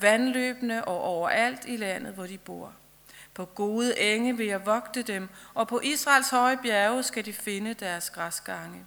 [0.00, 2.72] vandløbene og overalt i landet, hvor de bor.
[3.34, 7.74] På gode enge vil jeg vogte dem, og på Israels høje bjerge skal de finde
[7.74, 8.86] deres græsgange.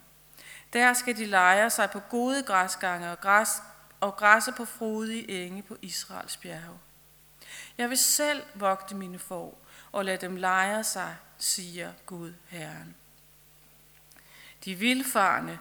[0.74, 3.50] Der skal de lejre sig på gode græsgange og, græs,
[4.00, 6.80] og græsse på frodige enge på Israels bjerge.
[7.78, 9.62] Jeg vil selv vogte mine får
[9.92, 12.96] og lade dem lejre sig, siger Gud Herren.
[14.66, 15.60] De vilfarne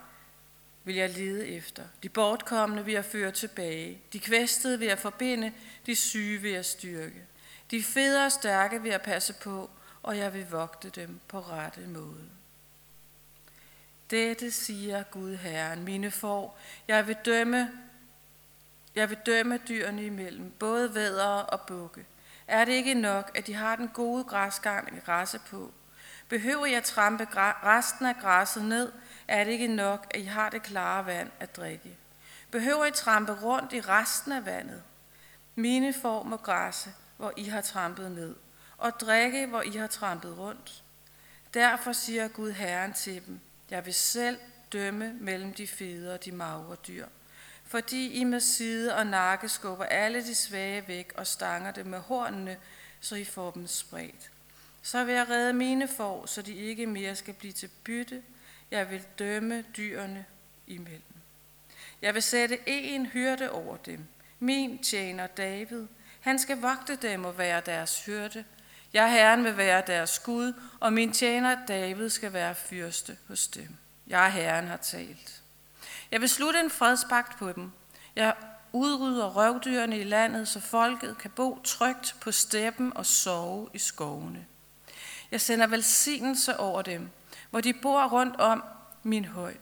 [0.85, 1.83] vil jeg lede efter.
[2.03, 4.01] De bortkommende vil jeg føre tilbage.
[4.13, 5.53] De kvæstede vil jeg forbinde.
[5.87, 7.25] De syge vil jeg styrke.
[7.71, 9.71] De fede og stærke vil jeg passe på,
[10.03, 12.29] og jeg vil vogte dem på rette måde.
[14.11, 16.59] Dette siger Gud Herren, mine får,
[16.89, 17.71] jeg vil dømme,
[18.95, 22.07] jeg vil dømme dyrene imellem, både vædere og bukke.
[22.47, 25.73] Er det ikke nok, at de har den gode græsgang at græsse på?
[26.29, 28.93] Behøver jeg trampe resten af græsset ned,
[29.29, 31.97] er det ikke nok, at I har det klare vand at drikke.
[32.51, 34.83] Behøver I trampe rundt i resten af vandet?
[35.55, 38.37] Mine får må græsse, hvor I har trampet ned,
[38.79, 40.83] og drikke, hvor I har trampet rundt.
[41.55, 44.39] Derfor siger Gud Herren til dem, jeg vil selv
[44.73, 47.07] dømme mellem de fede og de magre dyr,
[47.65, 51.99] fordi I med side og nakke skubber alle de svage væk og stanger dem med
[51.99, 52.57] hornene,
[53.01, 54.31] så I får dem spredt.
[54.83, 58.23] Så vil jeg redde mine får, så de ikke mere skal blive til bytte.
[58.71, 60.25] Jeg vil dømme dyrene
[60.67, 61.03] imellem.
[62.03, 64.07] Jeg vil sætte en hyrde over dem,
[64.39, 65.87] min tjener David.
[66.21, 68.45] Han skal vogte dem og være deres hyrde.
[68.93, 73.77] Jeg, Herren, vil være deres Gud, og min tjener David skal være fyrste hos dem.
[74.07, 75.43] Jeg, Herren, har talt.
[76.11, 77.73] Jeg vil slutte en fredspagt på dem.
[78.17, 78.35] Jeg
[78.73, 84.47] udrydder røvdyrene i landet, så folket kan bo trygt på steppen og sove i skovene.
[85.31, 87.11] Jeg sender velsignelse over dem,
[87.55, 88.65] hvor de bor rundt om
[89.03, 89.55] min høj.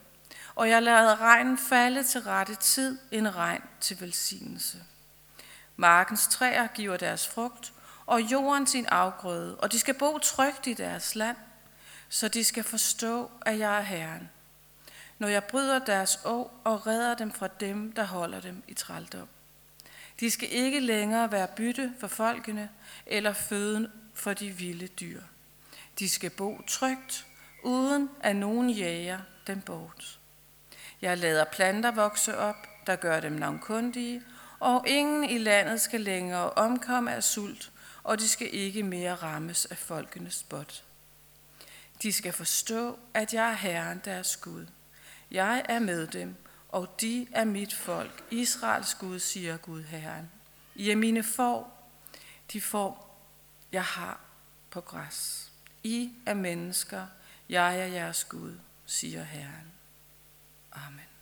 [0.55, 4.79] Og jeg lader regnen falde til rette tid, en regn til velsignelse.
[5.77, 7.73] Markens træer giver deres frugt,
[8.07, 11.37] og jorden sin afgrøde, og de skal bo trygt i deres land,
[12.09, 14.31] så de skal forstå, at jeg er Herren,
[15.19, 19.29] når jeg bryder deres år og redder dem fra dem, der holder dem i trældom.
[20.21, 22.71] De skal ikke længere være bytte for folkene
[23.07, 25.23] eller føden for de vilde dyr.
[25.99, 27.27] De skal bo trygt,
[27.63, 30.19] uden at nogen jager dem bort.
[31.03, 32.57] Jeg lader planter vokse op,
[32.87, 34.23] der gør dem navnkundige,
[34.61, 39.67] og ingen i landet skal længere omkomme af sult, og de skal ikke mere rammes
[39.67, 40.85] af folkenes spot.
[42.03, 44.67] De skal forstå, at jeg er Herren deres Gud.
[45.31, 46.37] Jeg er med dem,
[46.69, 48.25] og de er mit folk.
[48.31, 50.31] Israels Gud, siger Gud Herren.
[50.75, 51.89] I er mine får,
[52.53, 53.19] de får,
[53.73, 54.21] jeg har
[54.71, 55.51] på græs.
[55.83, 57.07] I er mennesker,
[57.53, 59.73] jeg er jeres Gud, siger Herren.
[60.73, 61.13] Amen.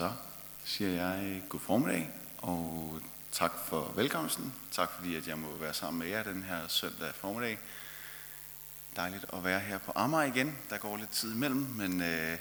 [0.00, 0.12] Så
[0.80, 3.00] siger jeg god formiddag, og
[3.32, 4.54] tak for velkomsten.
[4.72, 7.58] Tak fordi, at jeg må være sammen med jer den her søndag formiddag.
[8.96, 10.58] Dejligt at være her på Amager igen.
[10.70, 12.38] Der går lidt tid imellem, men øh,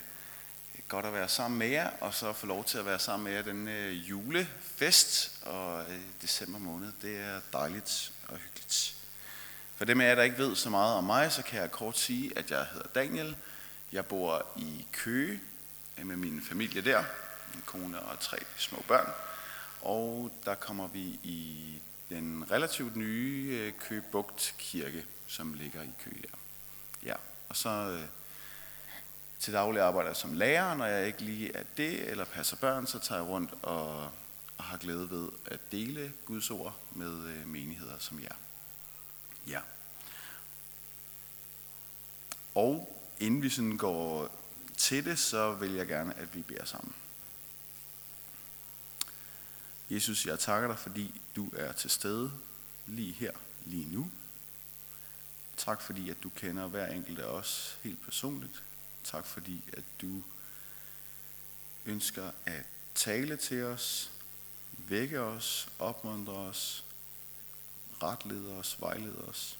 [0.87, 3.33] godt at være sammen med jer, og så få lov til at være sammen med
[3.33, 6.91] jer den øh, julefest og øh, december måned.
[7.01, 8.95] Det er dejligt og hyggeligt.
[9.75, 11.97] For dem af jer, der ikke ved så meget om mig, så kan jeg kort
[11.97, 13.35] sige, at jeg hedder Daniel.
[13.91, 15.39] Jeg bor i Køge
[15.97, 17.03] øh, med min familie der
[17.55, 19.11] en kone og tre små børn.
[19.81, 26.21] Og der kommer vi i den relativt nye øh, Købugt Kirke, som ligger i Køge
[26.21, 26.37] der.
[27.03, 27.15] Ja,
[27.49, 28.07] og så øh,
[29.39, 32.87] til daglig arbejder jeg som lærer, når jeg ikke lige er det, eller passer børn,
[32.87, 34.03] så tager jeg rundt og,
[34.57, 38.35] og har glæde ved at dele Guds ord med øh, menigheder som jer.
[39.47, 39.59] Ja.
[42.55, 44.29] Og inden vi sådan går
[44.77, 46.93] til det, så vil jeg gerne, at vi beder sammen.
[49.89, 52.31] Jesus, jeg takker dig, fordi du er til stede
[52.87, 53.31] lige her,
[53.65, 54.11] lige nu.
[55.57, 58.63] Tak fordi, at du kender hver enkelt af os helt personligt.
[59.03, 60.23] Tak fordi, at du
[61.85, 62.65] ønsker at
[62.95, 64.11] tale til os,
[64.77, 66.85] vække os, opmuntre os,
[68.03, 69.59] retlede os, vejlede os.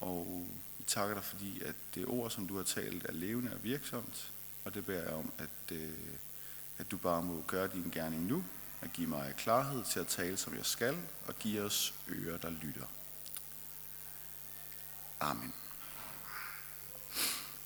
[0.00, 0.48] Og
[0.78, 4.32] vi takker dig, fordi at det ord, som du har talt, er levende og virksomt.
[4.64, 5.92] Og det beder jeg om, at, øh,
[6.78, 8.44] at du bare må gøre din gerning nu,
[8.82, 10.96] at give mig klarhed til at tale, som jeg skal,
[11.26, 12.86] og give os ører, der lytter.
[15.20, 15.54] Amen.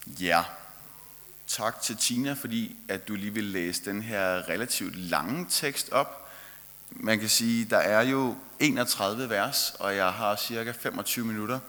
[0.07, 0.45] Ja,
[1.47, 6.31] tak til Tina, fordi at du lige vil læse den her relativt lange tekst op.
[6.91, 11.61] Man kan sige, der er jo 31 vers, og jeg har cirka 25 minutter.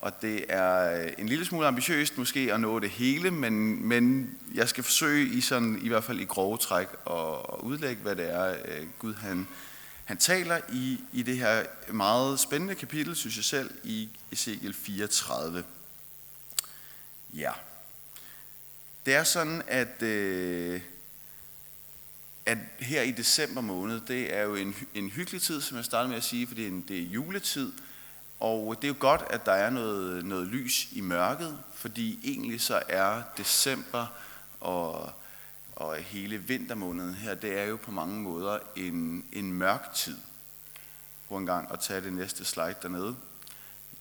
[0.00, 4.34] Og det er øh, en lille smule ambitiøst måske at nå det hele, men, men
[4.54, 8.30] jeg skal forsøge i, sådan, i hvert fald i grove træk at udlægge, hvad det
[8.30, 9.48] er, øh, Gud han,
[10.04, 15.64] han taler i, i det her meget spændende kapitel, synes jeg selv, i Ezekiel 34.
[17.34, 17.52] Ja.
[19.06, 20.80] Det er sådan, at, øh,
[22.46, 26.08] at her i december måned, det er jo en, en hyggelig tid, som jeg startede
[26.08, 27.72] med at sige, fordi det er juletid,
[28.40, 32.60] og det er jo godt, at der er noget, noget lys i mørket, fordi egentlig
[32.60, 34.06] så er december
[34.60, 35.12] og,
[35.76, 40.16] og hele vintermåneden her, det er jo på mange måder en, en mørk tid.
[41.28, 43.16] Prøv en gang at tage det næste slide dernede.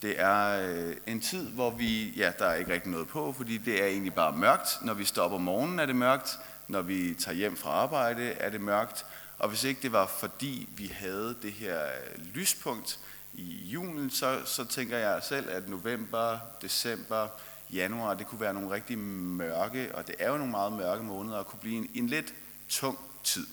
[0.01, 3.57] Det er øh, en tid, hvor vi, ja, der er ikke rigtig noget på, fordi
[3.57, 4.77] det er egentlig bare mørkt.
[4.81, 6.39] Når vi står op om morgenen, er det mørkt.
[6.67, 9.05] Når vi tager hjem fra arbejde, er det mørkt.
[9.39, 12.99] Og hvis ikke det var fordi, vi havde det her øh, lyspunkt
[13.33, 17.27] i julen, så, så tænker jeg selv, at november, december,
[17.73, 21.37] januar, det kunne være nogle rigtig mørke, og det er jo nogle meget mørke måneder,
[21.37, 22.33] og kunne blive en, en lidt
[22.69, 23.47] tung tid.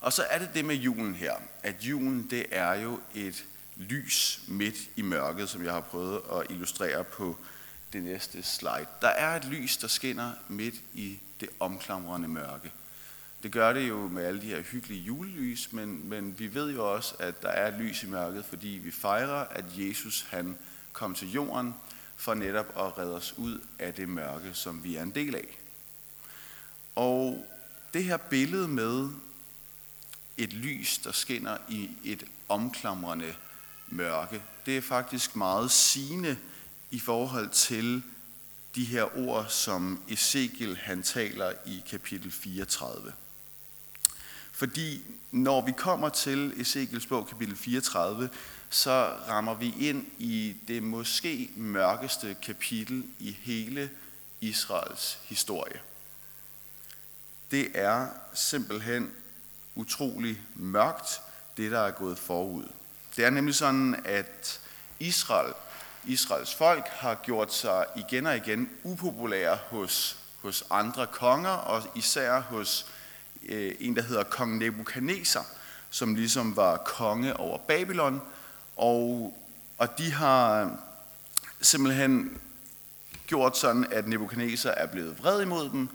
[0.00, 3.44] Og så er det det med julen her, at julen det er jo et
[3.76, 7.36] lys midt i mørket, som jeg har prøvet at illustrere på
[7.92, 8.86] det næste slide.
[9.00, 12.72] Der er et lys, der skinner midt i det omklamrende mørke.
[13.42, 16.92] Det gør det jo med alle de her hyggelige julelys, men, men vi ved jo
[16.94, 20.56] også, at der er lys i mørket, fordi vi fejrer, at Jesus han
[20.92, 21.74] kom til jorden
[22.16, 25.58] for netop at redde os ud af det mørke, som vi er en del af.
[26.94, 27.46] Og
[27.94, 29.08] det her billede med
[30.36, 33.34] et lys, der skinner i et omklamrende
[33.88, 36.36] mørke, det er faktisk meget sigende
[36.90, 38.02] i forhold til
[38.74, 43.12] de her ord, som Ezekiel han taler i kapitel 34.
[44.52, 48.30] Fordi når vi kommer til Ezekiels bog, kapitel 34,
[48.70, 53.90] så rammer vi ind i det måske mørkeste kapitel i hele
[54.40, 55.80] Israels historie.
[57.50, 59.10] Det er simpelthen
[59.74, 61.20] utrolig mørkt,
[61.56, 62.64] det der er gået forud.
[63.16, 64.60] Det er nemlig sådan, at
[65.00, 65.52] Israel,
[66.04, 72.40] Israels folk har gjort sig igen og igen upopulære hos, hos andre konger, og især
[72.40, 72.86] hos
[73.48, 75.46] øh, en, der hedder kong Nebuchadnezzar,
[75.90, 78.20] som ligesom var konge over Babylon,
[78.76, 79.34] og,
[79.78, 80.70] og de har
[81.60, 82.38] simpelthen
[83.26, 85.88] gjort sådan, at Nebuchadnezzar er blevet vred imod dem.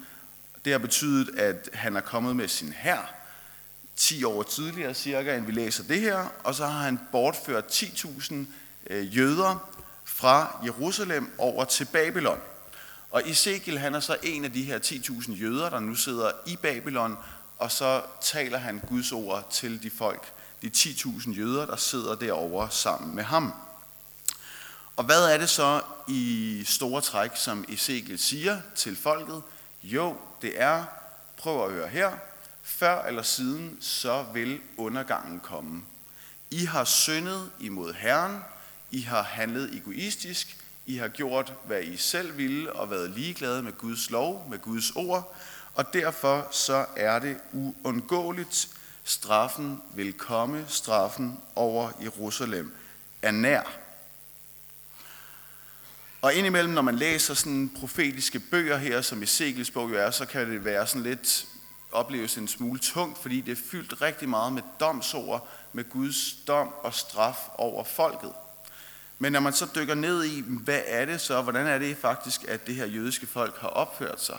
[0.65, 3.13] Det har betydet, at han er kommet med sin hær,
[3.95, 8.35] 10 år tidligere cirka, end vi læser det her, og så har han bortført 10.000
[8.89, 9.69] øh, jøder
[10.05, 12.39] fra Jerusalem over til Babylon.
[13.11, 16.55] Og Ezekiel han er så en af de her 10.000 jøder, der nu sidder i
[16.55, 17.17] Babylon,
[17.57, 22.71] og så taler han Guds ord til de folk, de 10.000 jøder, der sidder derovre
[22.71, 23.53] sammen med ham.
[24.95, 29.41] Og hvad er det så i store træk, som Ezekiel siger til folket?
[29.83, 30.83] Jo, det er,
[31.37, 32.11] prøv at høre her,
[32.63, 35.83] før eller siden, så vil undergangen komme.
[36.51, 38.39] I har syndet imod Herren,
[38.91, 43.73] I har handlet egoistisk, I har gjort, hvad I selv ville, og været ligeglade med
[43.77, 45.35] Guds lov, med Guds ord,
[45.77, 48.69] og derfor så er det uundgåeligt.
[49.03, 52.75] Straffen vil komme, straffen over Jerusalem
[53.21, 53.61] er nær.
[56.21, 60.25] Og indimellem, når man læser sådan profetiske bøger her, som Ezekiels bog jo er, så
[60.25, 61.47] kan det være sådan lidt
[61.91, 66.73] opleves en smule tungt, fordi det er fyldt rigtig meget med domsord, med Guds dom
[66.83, 68.33] og straf over folket.
[69.19, 72.43] Men når man så dykker ned i, hvad er det så, hvordan er det faktisk,
[72.43, 74.37] at det her jødiske folk har opført sig,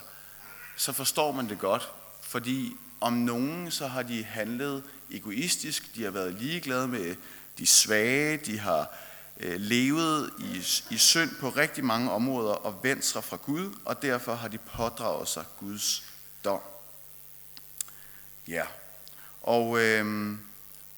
[0.79, 6.11] så forstår man det godt, fordi om nogen så har de handlet egoistisk, de har
[6.11, 7.17] været ligeglade med
[7.59, 8.95] de svage, de har
[9.41, 14.03] øh, levet i, i synd på rigtig mange områder og vendt sig fra Gud, og
[14.03, 16.05] derfor har de pådraget sig Guds
[16.45, 16.61] dom.
[18.49, 18.65] Ja,
[19.43, 20.35] og, øh,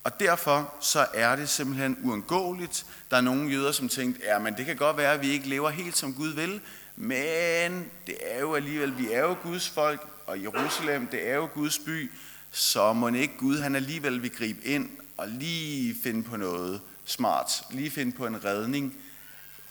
[0.04, 2.86] og derfor så er det simpelthen uundgåeligt.
[3.10, 5.48] Der er nogle jøder, som tænkte, ja, men det kan godt være, at vi ikke
[5.48, 6.60] lever helt som Gud vil,
[7.02, 11.48] men det er jo alligevel, vi er jo Guds folk, og Jerusalem, det er jo
[11.54, 12.10] Guds by,
[12.50, 17.62] så må ikke Gud, han alligevel vil gribe ind og lige finde på noget smart,
[17.70, 18.96] lige finde på en redning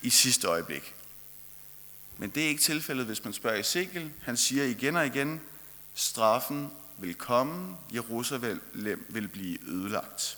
[0.01, 0.95] i sidste øjeblik.
[2.17, 4.11] Men det er ikke tilfældet, hvis man spørger Ezekiel.
[4.21, 5.41] Han siger igen og igen,
[5.93, 8.61] straffen vil komme, Jerusalem
[9.09, 10.37] vil blive ødelagt.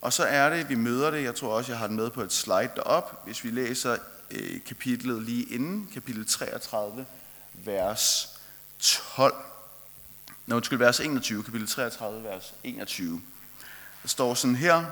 [0.00, 2.22] Og så er det, vi møder det, jeg tror også, jeg har den med på
[2.22, 3.96] et slide derop, hvis vi læser
[4.32, 7.06] øh, kapitlet lige inden, kapitel 33,
[7.52, 8.28] vers
[8.78, 9.34] 12.
[10.46, 13.22] Nå, undskyld, vers 21, kapitel 33, vers 21.
[14.02, 14.84] Der står sådan her,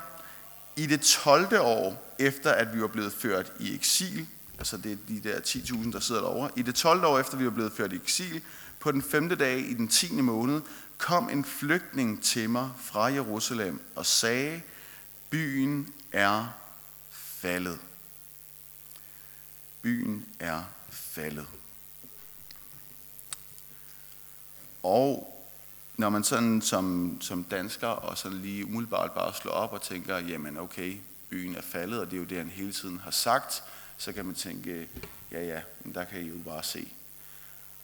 [0.76, 1.58] i det 12.
[1.60, 4.26] år efter, at vi var blevet ført i eksil,
[4.58, 7.04] altså det er de der 10.000, der sidder derovre, i det 12.
[7.04, 8.42] år efter, vi var blevet ført i eksil,
[8.80, 10.12] på den femte dag i den 10.
[10.12, 10.60] måned,
[10.98, 14.60] kom en flygtning til mig fra Jerusalem og sagde,
[15.30, 16.46] byen er
[17.10, 17.78] faldet.
[19.82, 21.46] Byen er faldet.
[24.82, 25.36] Og
[25.96, 30.18] når man sådan som, som dansker og sådan lige umiddelbart bare slår op og tænker,
[30.18, 30.96] jamen okay,
[31.30, 33.62] byen er faldet, og det er jo det, han hele tiden har sagt,
[33.98, 34.88] så kan man tænke,
[35.32, 36.92] ja ja, men der kan I jo bare se.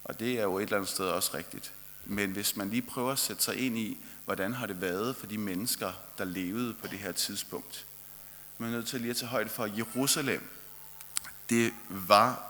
[0.05, 1.73] Og det er jo et eller andet sted også rigtigt.
[2.05, 5.26] Men hvis man lige prøver at sætte sig ind i, hvordan har det været for
[5.26, 7.87] de mennesker, der levede på det her tidspunkt.
[8.59, 10.56] Man er nødt til lige at tage højde for Jerusalem.
[11.50, 12.43] Det var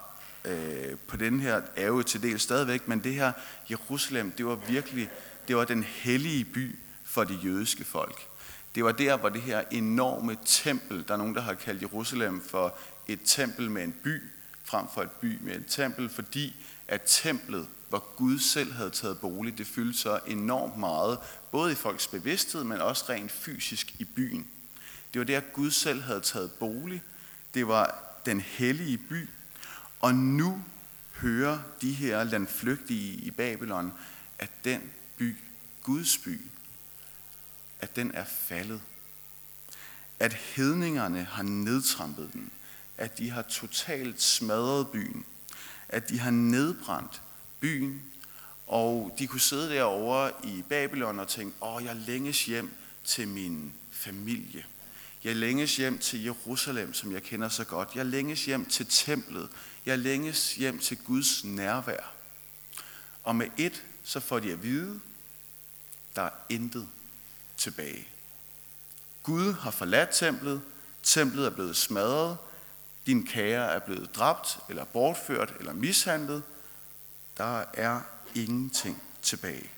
[0.44, 3.32] øh, på den her, er jo til del stadigvæk, men det her
[3.70, 5.10] Jerusalem, det var virkelig,
[5.48, 8.26] det var den hellige by for det jødiske folk.
[8.74, 12.40] Det var der, hvor det her enorme tempel, der er nogen, der har kaldt Jerusalem
[12.40, 12.74] for
[13.06, 14.22] et tempel med en by,
[14.64, 16.56] frem for et by med et tempel, fordi
[16.88, 21.18] at templet, hvor Gud selv havde taget bolig, det fyldte så enormt meget,
[21.50, 24.46] både i folks bevidsthed, men også rent fysisk i byen.
[25.12, 27.02] Det var der, Gud selv havde taget bolig.
[27.54, 29.28] Det var den hellige by.
[30.00, 30.64] Og nu
[31.12, 33.92] hører de her landflygtige i Babylon,
[34.38, 34.82] at den
[35.16, 35.36] by,
[35.82, 36.40] Guds by,
[37.80, 38.80] at den er faldet.
[40.20, 42.50] At hedningerne har nedtrampet den.
[42.98, 45.24] At de har totalt smadret byen.
[45.88, 47.22] At de har nedbrændt
[47.60, 48.02] byen.
[48.66, 52.70] Og de kunne sidde derovre i Babylon og tænke, åh, jeg længes hjem
[53.04, 54.64] til min familie.
[55.26, 57.88] Jeg længes hjem til Jerusalem, som jeg kender så godt.
[57.94, 59.48] Jeg længes hjem til templet.
[59.86, 62.12] Jeg længes hjem til Guds nærvær.
[63.22, 65.00] Og med et, så får de at vide,
[66.16, 66.88] der er intet
[67.56, 68.08] tilbage.
[69.22, 70.62] Gud har forladt templet.
[71.02, 72.36] Templet er blevet smadret.
[73.06, 76.42] Din kære er blevet dræbt, eller bortført, eller mishandlet.
[77.36, 78.00] Der er
[78.34, 79.70] ingenting tilbage.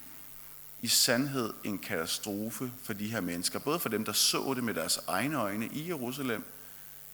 [0.83, 3.59] I sandhed en katastrofe for de her mennesker.
[3.59, 6.45] Både for dem, der så det med deres egne øjne i Jerusalem,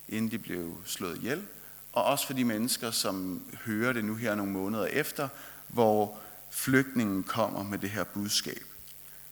[0.09, 1.47] inden de blev slået ihjel,
[1.93, 5.29] og også for de mennesker, som hører det nu her nogle måneder efter,
[5.69, 8.65] hvor flygtningen kommer med det her budskab.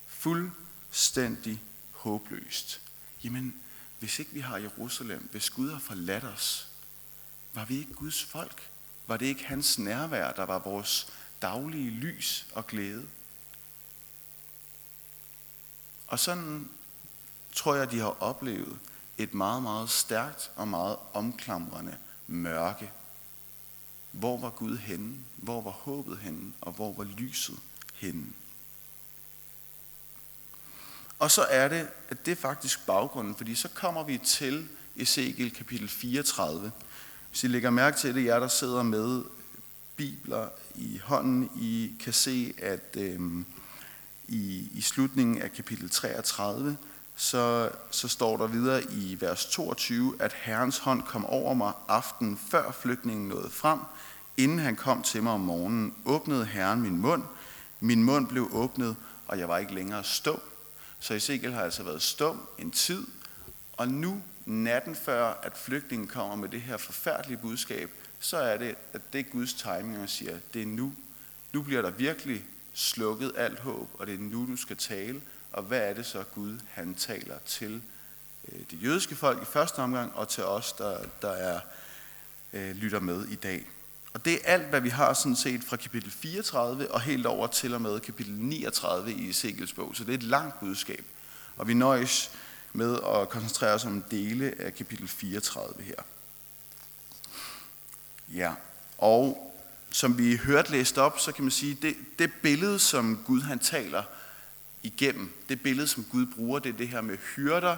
[0.07, 2.81] Fuldstændig håbløst.
[3.25, 3.55] Jamen,
[3.99, 6.69] hvis ikke vi har Jerusalem, hvis Gud har forladt os,
[7.55, 8.71] var vi ikke Guds folk?
[9.07, 11.12] Var det ikke hans nærvær, der var vores
[11.43, 13.07] daglige lys og glæde?
[16.12, 16.69] Og sådan
[17.52, 18.78] tror jeg, de har oplevet
[19.19, 22.90] et meget, meget stærkt og meget omklamrende mørke.
[24.11, 25.14] Hvor var Gud henne?
[25.37, 26.52] Hvor var håbet henne?
[26.61, 27.59] Og hvor var lyset
[27.95, 28.26] henne?
[31.19, 35.54] Og så er det, at det er faktisk baggrunden, fordi så kommer vi til Ezekiel
[35.54, 36.73] kapitel 34.
[37.31, 39.25] Hvis I lægger mærke til det, jer der sidder med
[39.97, 43.45] bibler i hånden, I kan se, at Øh,
[44.29, 46.76] i, i slutningen af kapitel 33,
[47.17, 52.38] så, så står der videre i vers 22, at Herrens hånd kom over mig aften
[52.50, 53.79] før flygtningen nåede frem.
[54.37, 57.23] Inden han kom til mig om morgenen, åbnede Herren min mund.
[57.81, 60.41] Min mund blev åbnet, og jeg var ikke længere stum.
[60.99, 63.07] Så Ezekiel har altså været stum en tid,
[63.73, 68.75] og nu, natten før, at flygtningen kommer med det her forfærdelige budskab, så er det,
[68.93, 70.93] at det er Guds timing, og siger, det er nu.
[71.52, 75.23] Nu bliver der virkelig slukket alt håb, og det er nu, du skal tale.
[75.52, 77.83] Og hvad er det så, Gud han taler til
[78.49, 81.61] øh, det jødiske folk i første omgang, og til os, der, der er,
[82.52, 83.67] øh, lytter med i dag.
[84.14, 87.47] Og det er alt, hvad vi har sådan set fra kapitel 34 og helt over
[87.47, 89.97] til og med kapitel 39 i Ezekiels bog.
[89.97, 91.05] Så det er et langt budskab.
[91.57, 92.31] Og vi nøjes
[92.73, 95.95] med at koncentrere os om dele af kapitel 34 her.
[98.29, 98.55] Ja,
[98.99, 99.51] og
[99.93, 103.59] som vi hørte læst op, så kan man sige, det, det billede, som Gud han
[103.59, 104.03] taler
[104.83, 107.77] igennem, det billede, som Gud bruger, det er det her med hyrder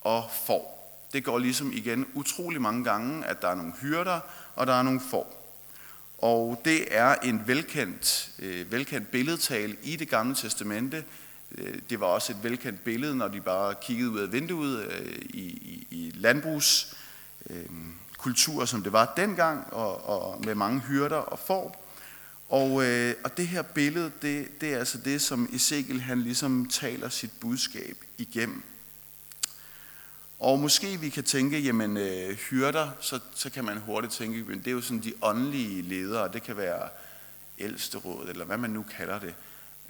[0.00, 0.74] og får.
[1.12, 4.20] Det går ligesom igen utrolig mange gange, at der er nogle hyrder,
[4.56, 5.40] og der er nogle får.
[6.18, 11.04] Og det er en velkendt, øh, velkendt billedtale i det gamle testamente.
[11.58, 15.22] Øh, det var også et velkendt billede, når de bare kiggede ud af vinduet øh,
[15.22, 16.96] i, i, i landbrugs.
[17.50, 17.66] Øh,
[18.24, 21.84] kultur, som det var dengang, og, og med mange hyrder og får.
[22.48, 26.68] Og, øh, og det her billede, det, det er altså det, som Ezekiel han ligesom
[26.68, 28.62] taler sit budskab igennem.
[30.38, 34.58] Og måske vi kan tænke, jamen øh, hyrder, så, så kan man hurtigt tænke, men
[34.58, 36.88] det er jo sådan de åndelige ledere, det kan være
[37.58, 39.34] ældsterådet, eller hvad man nu kalder det.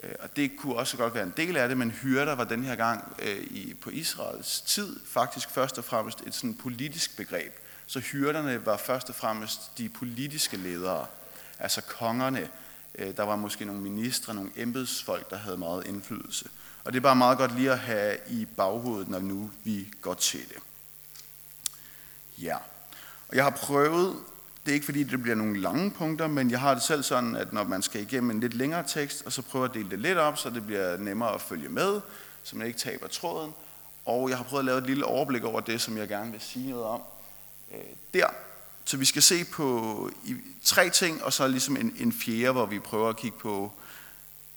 [0.03, 2.65] Øh, og det kunne også godt være en del af det, men hyrder var den
[2.65, 7.64] her gang øh, i, på Israels tid faktisk først og fremmest et sådan politisk begreb.
[7.87, 11.07] Så hyrderne var først og fremmest de politiske ledere,
[11.59, 12.49] altså kongerne.
[12.95, 16.49] Øh, der var måske nogle ministre, nogle embedsfolk, der havde meget indflydelse.
[16.85, 20.15] Og det er bare meget godt lige at have i baghovedet, når nu vi går
[20.15, 20.59] til det.
[22.39, 22.57] Ja,
[23.29, 24.17] og jeg har prøvet,
[24.65, 27.37] det er ikke fordi det bliver nogle lange punkter, men jeg har det selv sådan,
[27.37, 29.99] at når man skal igennem en lidt længere tekst, og så prøver at dele det
[29.99, 32.01] lidt op, så det bliver nemmere at følge med,
[32.43, 33.55] så man ikke taber tråden.
[34.05, 36.41] Og jeg har prøvet at lave et lille overblik over det, som jeg gerne vil
[36.41, 37.01] sige noget om
[37.73, 37.79] Øh,
[38.15, 38.27] der.
[38.85, 42.67] Så vi skal se på i, tre ting, og så ligesom en, en fjerde, hvor
[42.67, 43.73] vi prøver at kigge på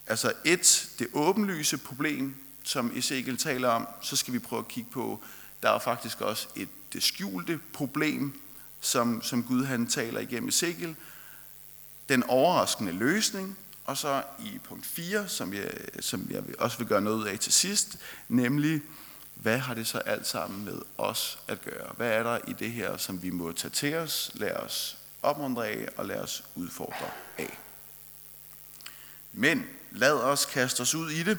[0.10, 4.90] Altså et, det åbenlyse problem, som Ezekiel taler om, så skal vi prøve at kigge
[4.92, 5.22] på,
[5.64, 8.42] der er faktisk også et det skjulte problem,
[8.80, 10.96] som, som Gud han taler igennem Ezekiel.
[12.10, 17.02] Den overraskende løsning, og så i punkt 4, som jeg, som jeg også vil gøre
[17.02, 17.98] noget af til sidst,
[18.30, 18.82] nemlig,
[19.42, 21.94] hvad har det så alt sammen med os at gøre?
[21.98, 25.68] Hvad er der i det her, som vi må tage til os, lade os opmuntre
[25.68, 27.58] af og lade os udfordre af?
[29.34, 31.38] Men lad os kaste os ud i det.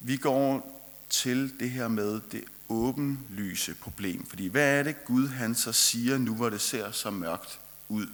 [0.00, 0.70] Vi går
[1.10, 4.26] til det her med det åbenlyse problem.
[4.26, 8.06] Fordi hvad er det Gud han så siger nu, hvor det ser så mørkt ud?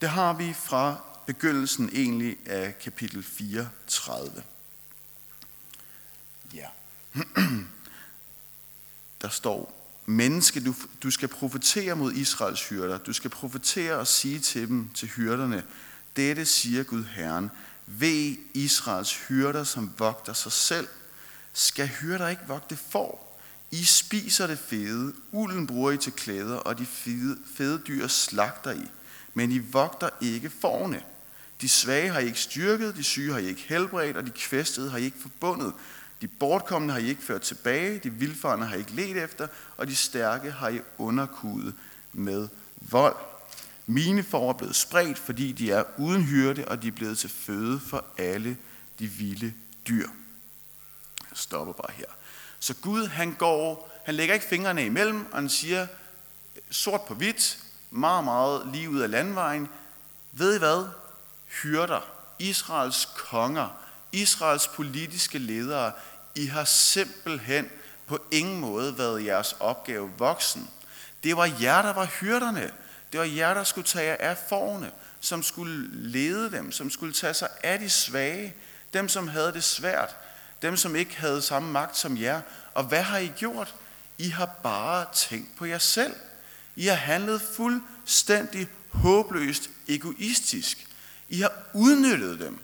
[0.00, 0.96] Det har vi fra
[1.26, 4.42] begyndelsen egentlig af kapitel 34.
[6.54, 6.66] Ja.
[9.22, 12.98] Der står, menneske, du, du skal profetere mod Israels hyrder.
[12.98, 15.64] Du skal profetere og sige til dem, til hyrderne,
[16.16, 17.50] dette siger Gud Herren,
[17.86, 20.88] ved Israels hyrder, som vogter sig selv.
[21.52, 23.40] Skal hyrder ikke vogte får?
[23.70, 28.72] I spiser det fede, ulden bruger I til klæder, og de fede, fede dyr slagter
[28.72, 28.90] I.
[29.34, 31.02] Men I vogter ikke forne.
[31.60, 34.90] De svage har I ikke styrket, de syge har I ikke helbredt, og de kvæstede
[34.90, 35.72] har I ikke forbundet.
[36.22, 39.86] De bortkommende har I ikke ført tilbage, de vilfarne har I ikke let efter, og
[39.86, 41.74] de stærke har I underkudet
[42.12, 43.16] med vold.
[43.86, 47.30] Mine får er blevet spredt, fordi de er uden hyrde, og de er blevet til
[47.30, 48.56] føde for alle
[48.98, 49.52] de vilde
[49.88, 50.08] dyr.
[51.30, 52.06] Jeg stopper bare her.
[52.58, 55.86] Så Gud, han går, han lægger ikke fingrene imellem, og han siger
[56.70, 57.58] sort på hvidt,
[57.90, 59.68] meget, meget lige ud af landvejen.
[60.32, 60.86] Ved I hvad?
[61.62, 62.00] Hyrder,
[62.38, 63.68] Israels konger,
[64.12, 65.92] Israels politiske ledere,
[66.34, 67.70] i har simpelthen
[68.06, 70.68] på ingen måde været jeres opgave voksen.
[71.24, 72.70] Det var jer, der var hyrderne.
[73.12, 74.90] Det var jer, der skulle tage af forne,
[75.20, 78.54] som skulle lede dem, som skulle tage sig af de svage,
[78.92, 80.16] dem som havde det svært,
[80.62, 82.40] dem som ikke havde samme magt som jer.
[82.74, 83.74] Og hvad har I gjort?
[84.18, 86.14] I har bare tænkt på jer selv.
[86.76, 90.86] I har handlet fuldstændig håbløst egoistisk.
[91.28, 92.58] I har udnyttet dem,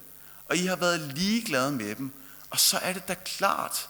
[0.47, 2.13] og I har været ligeglade med dem.
[2.51, 3.89] Og så er det da klart,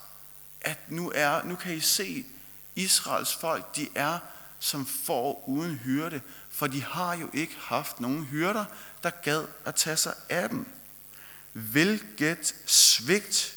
[0.61, 2.27] at nu, er, nu kan I se,
[2.75, 4.19] Israels folk, de er
[4.59, 8.65] som får uden hyrde, for de har jo ikke haft nogen hyrder,
[9.03, 10.67] der gad at tage sig af dem.
[11.53, 13.55] Hvilket svigt.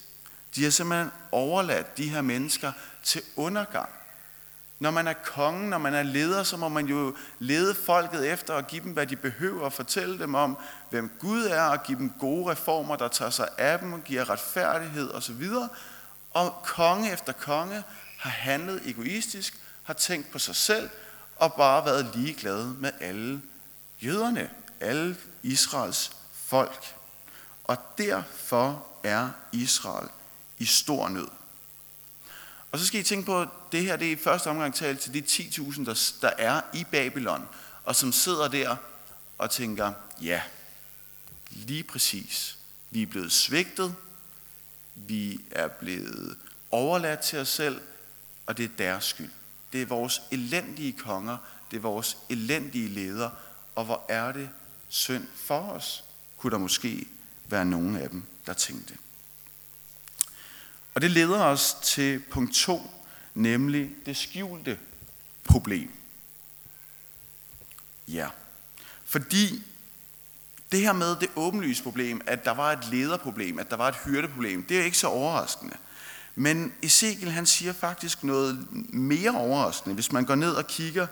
[0.56, 2.72] De har simpelthen overladt de her mennesker
[3.04, 3.90] til undergang.
[4.82, 8.54] Når man er kongen, når man er leder, så må man jo lede folket efter
[8.54, 10.58] og give dem, hvad de behøver, og fortælle dem om,
[10.89, 14.30] hvem Gud er, og give dem gode reformer, der tager sig af dem og giver
[14.30, 15.44] retfærdighed osv.
[16.32, 17.84] Og konge efter konge
[18.17, 20.89] har handlet egoistisk, har tænkt på sig selv,
[21.36, 23.41] og bare været ligeglade med alle
[24.02, 26.96] jøderne, alle Israels folk.
[27.63, 30.08] Og derfor er Israel
[30.58, 31.40] i stor nød.
[32.71, 34.99] Og så skal I tænke på, at det her det er i første omgang talt
[34.99, 37.47] til de 10.000, der, der er i Babylon,
[37.84, 38.75] og som sidder der
[39.38, 40.41] og tænker, ja,
[41.51, 42.57] lige præcis,
[42.89, 43.95] vi er blevet svigtet,
[44.95, 46.38] vi er blevet
[46.71, 47.81] overladt til os selv,
[48.45, 49.29] og det er deres skyld.
[49.73, 51.38] Det er vores elendige konger,
[51.71, 53.31] det er vores elendige ledere,
[53.75, 54.49] og hvor er det
[54.89, 56.03] synd for os,
[56.38, 57.07] kunne der måske
[57.47, 58.97] være nogen af dem, der tænkte.
[60.93, 62.91] Og det leder os til punkt 2,
[63.36, 64.77] nemlig det skjulte
[65.43, 65.91] problem.
[68.08, 68.27] Ja,
[69.06, 69.63] fordi
[70.71, 73.95] det her med det åbenlyse problem, at der var et lederproblem, at der var et
[74.06, 75.75] hyrdeproblem, det er ikke så overraskende.
[76.36, 81.08] Men Ezekiel han siger faktisk noget mere overraskende, hvis man går ned og kigger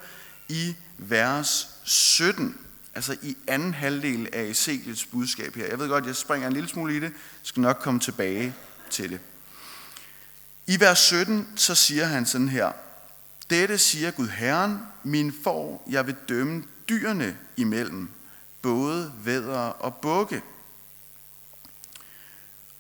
[0.49, 2.57] i vers 17,
[2.95, 5.67] altså i anden halvdel af Ezekiels budskab her.
[5.67, 7.13] Jeg ved godt, jeg springer en lille smule i det,
[7.43, 8.53] skal nok komme tilbage
[8.89, 9.19] til det.
[10.69, 12.71] I vers 17, så siger han sådan her,
[13.49, 18.10] Dette siger Gud Herren, min for, jeg vil dømme dyrene imellem,
[18.62, 20.41] både vædder og bukke.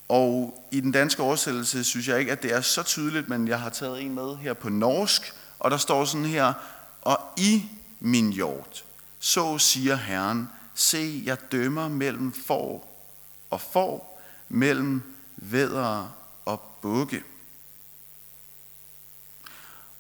[0.09, 3.59] Og i den danske oversættelse synes jeg ikke, at det er så tydeligt, men jeg
[3.59, 6.53] har taget en med her på norsk, og der står sådan her,
[7.01, 7.65] og i
[7.99, 8.85] min hjort,
[9.19, 13.03] så siger Herren, se, jeg dømmer mellem får
[13.49, 15.01] og får, mellem
[15.37, 17.23] vædder og bukke.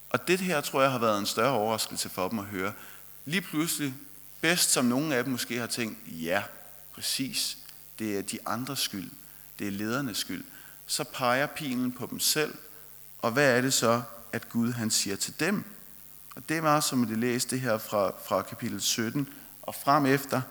[0.09, 2.73] Og det her tror jeg har været en større overraskelse for dem at høre.
[3.25, 3.93] Lige pludselig,
[4.41, 6.43] bedst som nogle af dem måske har tænkt, ja,
[6.93, 7.57] præcis,
[7.99, 9.09] det er de andres skyld,
[9.59, 10.43] det er ledernes skyld.
[10.87, 12.55] Så peger pilen på dem selv,
[13.19, 15.63] og hvad er det så, at Gud han siger til dem?
[16.35, 19.27] Og det var, som det læste her fra, fra kapitel 17
[19.61, 20.41] og frem efter,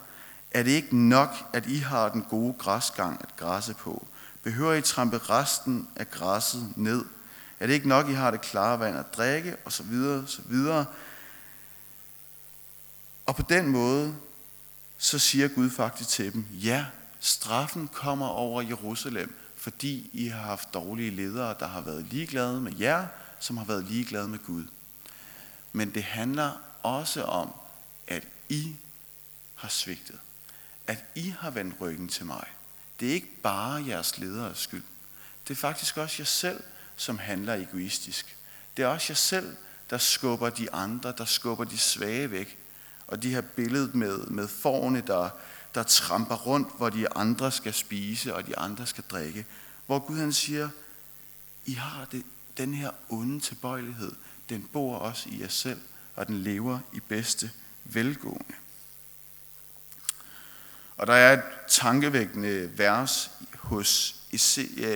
[0.51, 4.07] er det ikke nok, at I har den gode græsgang at græsse på?
[4.43, 7.05] Behøver I trampe resten af græsset ned?
[7.61, 9.57] Er det ikke nok, I har det klare vand at drikke?
[9.65, 10.87] Og så videre, og så videre.
[13.27, 14.17] Og på den måde,
[14.99, 16.87] så siger Gud faktisk til dem, ja,
[17.21, 22.73] straffen kommer over Jerusalem, fordi I har haft dårlige ledere, der har været ligeglade med
[22.73, 23.07] jer,
[23.41, 24.65] som har været ligeglade med Gud.
[25.73, 27.55] Men det handler også om,
[28.07, 28.77] at I
[29.55, 30.19] har svigtet.
[30.87, 32.45] At I har vendt ryggen til mig.
[33.01, 34.83] Det er ikke bare jeres lederes skyld.
[35.49, 36.63] Det er faktisk også jer selv,
[36.99, 38.37] som handler egoistisk.
[38.77, 39.57] Det er også jer selv,
[39.91, 42.59] der skubber de andre, der skubber de svage væk.
[43.07, 45.31] Og de her billede med, med forne, der,
[45.75, 49.47] der tramper rundt, hvor de andre skal spise, og de andre skal drikke.
[49.87, 50.69] Hvor Gud han siger,
[51.67, 52.23] I har det,
[52.57, 54.13] den her onde tilbøjelighed,
[54.49, 55.81] den bor også i jer selv,
[56.17, 57.51] og den lever i bedste
[57.85, 58.55] velgående.
[60.97, 64.15] Og der er et tankevækkende vers hos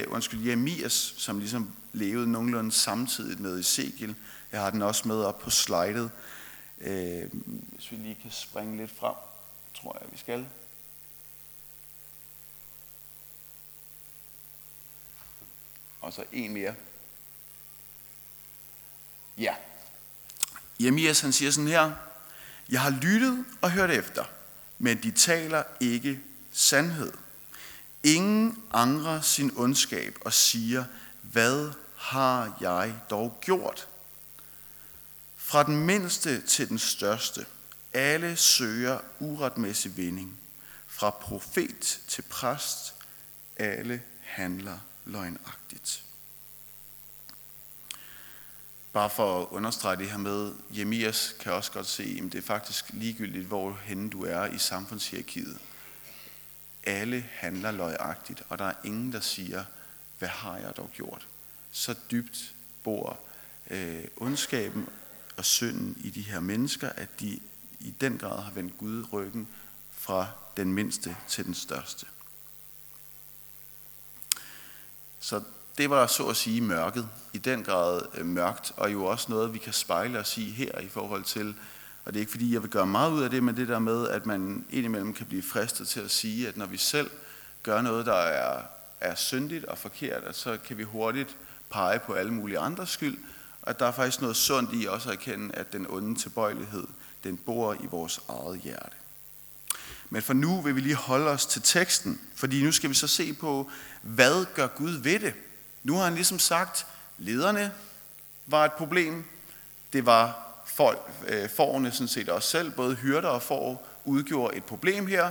[0.08, 4.14] undskyld, Jeremias, som ligesom levede nogenlunde samtidig med Ezekiel.
[4.52, 6.11] Jeg har den også med op på slidet.
[6.81, 7.31] Øh,
[7.72, 9.14] hvis vi lige kan springe lidt frem,
[9.74, 10.46] tror jeg, vi skal.
[16.00, 16.74] Og så en mere.
[19.38, 19.55] Ja.
[20.81, 21.92] Jemias han siger sådan her,
[22.68, 24.24] Jeg har lyttet og hørt efter,
[24.78, 26.20] men de taler ikke
[26.52, 27.12] sandhed.
[28.02, 30.85] Ingen angrer sin ondskab og siger,
[31.22, 33.88] hvad har jeg dog gjort?
[35.36, 37.46] Fra den mindste til den største,
[37.92, 40.38] alle søger uretmæssig vinding.
[40.86, 42.94] Fra profet til præst,
[43.56, 46.04] alle handler løgnagtigt.
[48.92, 52.42] Bare for at understrege det her med, Jemias kan også godt se, at det er
[52.42, 55.58] faktisk ligegyldigt, hvor hen du er i samfundshierarkiet.
[56.84, 59.64] Alle handler løjagtigt, og der er ingen, der siger,
[60.18, 61.26] hvad har jeg dog gjort?
[61.72, 63.18] Så dybt bor
[63.70, 64.88] øh, ondskaben
[65.37, 67.40] og synden i de her mennesker, at de
[67.80, 69.48] i den grad har vendt Gud ryggen
[69.90, 72.06] fra den mindste til den største.
[75.20, 75.42] Så
[75.78, 79.54] det var så at sige mørket, i den grad øh, mørkt, og jo også noget,
[79.54, 81.54] vi kan spejle os i her i forhold til,
[82.04, 83.78] og det er ikke fordi, jeg vil gøre meget ud af det, men det der
[83.78, 87.11] med, at man indimellem kan blive fristet til at sige, at når vi selv
[87.62, 88.62] gør noget, der er,
[89.00, 91.37] er syndigt og forkert, så kan vi hurtigt
[91.72, 93.18] pege på alle mulige andres skyld,
[93.62, 96.87] og at der er faktisk noget sundt i også at erkende, at den onde tilbøjelighed,
[97.24, 98.96] den bor i vores eget hjerte.
[100.11, 103.06] Men for nu vil vi lige holde os til teksten, fordi nu skal vi så
[103.06, 103.70] se på,
[104.02, 105.35] hvad gør Gud ved det?
[105.82, 106.87] Nu har han ligesom sagt,
[107.18, 107.72] lederne
[108.46, 109.24] var et problem.
[109.92, 114.64] Det var folk, øh, forerne sådan set også selv, både hyrder og får, udgjorde et
[114.64, 115.30] problem her.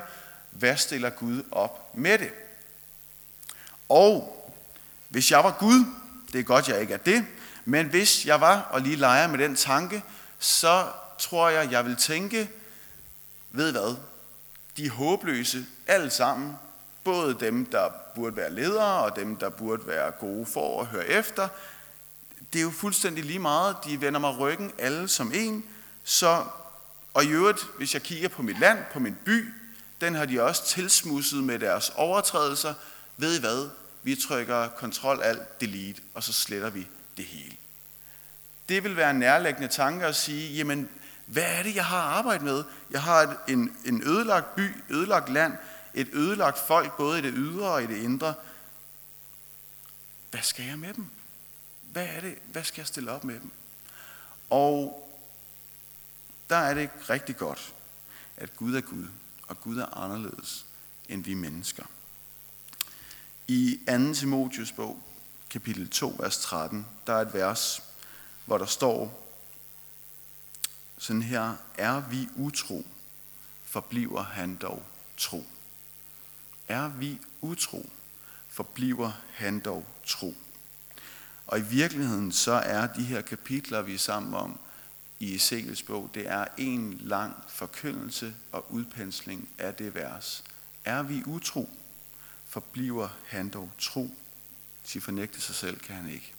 [0.51, 2.29] Hvad stiller Gud op med det?
[3.89, 4.37] Og
[5.09, 5.85] hvis jeg var Gud,
[6.33, 7.25] det er godt, jeg ikke er det,
[7.65, 10.03] men hvis jeg var og lige leger med den tanke,
[10.39, 10.87] så
[11.19, 12.49] tror jeg, jeg vil tænke,
[13.51, 13.95] ved hvad,
[14.77, 16.55] de håbløse alle sammen,
[17.03, 21.05] både dem, der burde være ledere, og dem, der burde være gode for at høre
[21.05, 21.47] efter,
[22.53, 23.75] det er jo fuldstændig lige meget.
[23.85, 25.65] De vender mig ryggen alle som en.
[26.03, 26.43] Så,
[27.13, 29.53] og i øvrigt, hvis jeg kigger på mit land, på min by,
[30.01, 32.73] den har de også tilsmusset med deres overtrædelser.
[33.17, 33.69] Ved I hvad?
[34.03, 36.87] Vi trykker kontrol alt delete, og så sletter vi
[37.17, 37.55] det hele.
[38.69, 40.89] Det vil være en nærlæggende tanke at sige, jamen,
[41.25, 42.63] hvad er det, jeg har arbejdet med?
[42.91, 45.57] Jeg har en, en ødelagt by, ødelagt land,
[45.93, 48.33] et ødelagt folk, både i det ydre og i det indre.
[50.31, 51.05] Hvad skal jeg med dem?
[51.81, 52.37] Hvad er det?
[52.45, 53.51] Hvad skal jeg stille op med dem?
[54.49, 55.09] Og
[56.49, 57.73] der er det rigtig godt,
[58.37, 59.07] at Gud er Gud,
[59.47, 60.65] og Gud er anderledes
[61.09, 61.85] end vi mennesker.
[63.51, 64.13] I 2.
[64.13, 65.03] Timotius bog,
[65.49, 67.83] kapitel 2, vers 13, der er et vers,
[68.45, 69.27] hvor der står
[70.97, 72.85] sådan her, er vi utro,
[73.65, 74.83] forbliver han dog
[75.17, 75.45] tro.
[76.67, 77.89] Er vi utro,
[78.49, 80.35] forbliver han dog tro.
[81.47, 84.59] Og i virkeligheden så er de her kapitler, vi er sammen om
[85.19, 90.43] i Ezekiels bog, det er en lang forkyndelse og udpensling af det vers.
[90.85, 91.69] Er vi utro,
[92.51, 94.15] forbliver han dog tro.
[94.85, 96.33] Til fornægte sig selv kan han ikke.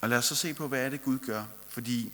[0.00, 1.44] Og lad os så se på, hvad er det Gud gør.
[1.68, 2.12] Fordi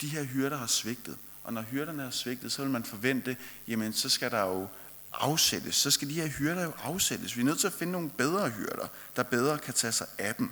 [0.00, 1.18] de her hyrder har svigtet.
[1.44, 3.36] Og når hyrderne har svigtet, så vil man forvente,
[3.68, 4.68] jamen så skal der jo
[5.12, 5.76] afsættes.
[5.76, 7.36] Så skal de her hyrder jo afsættes.
[7.36, 10.34] Vi er nødt til at finde nogle bedre hyrder, der bedre kan tage sig af
[10.34, 10.50] dem.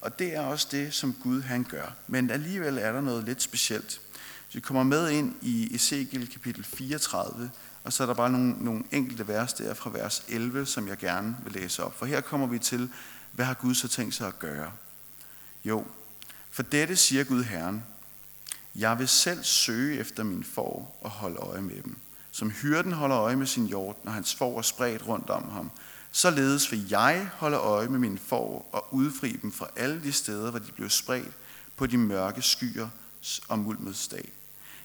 [0.00, 1.92] Og det er også det, som Gud han gør.
[2.06, 4.00] Men alligevel er der noget lidt specielt.
[4.48, 7.50] Så vi kommer med ind i Ezekiel kapitel 34,
[7.84, 10.98] og så er der bare nogle, nogle enkelte vers der fra vers 11, som jeg
[10.98, 11.98] gerne vil læse op.
[11.98, 12.90] For her kommer vi til,
[13.32, 14.72] hvad har Gud så tænkt sig at gøre?
[15.64, 15.86] Jo,
[16.50, 17.84] for dette siger Gud Herren,
[18.74, 21.96] jeg vil selv søge efter min får og holde øje med dem.
[22.30, 25.70] Som hyrden holder øje med sin hjort, når hans får er spredt rundt om ham,
[26.12, 30.50] således vil jeg holde øje med mine får og udfri dem fra alle de steder,
[30.50, 31.32] hvor de blev spredt
[31.76, 32.88] på de mørke skyer
[33.48, 34.32] og mulmets dag.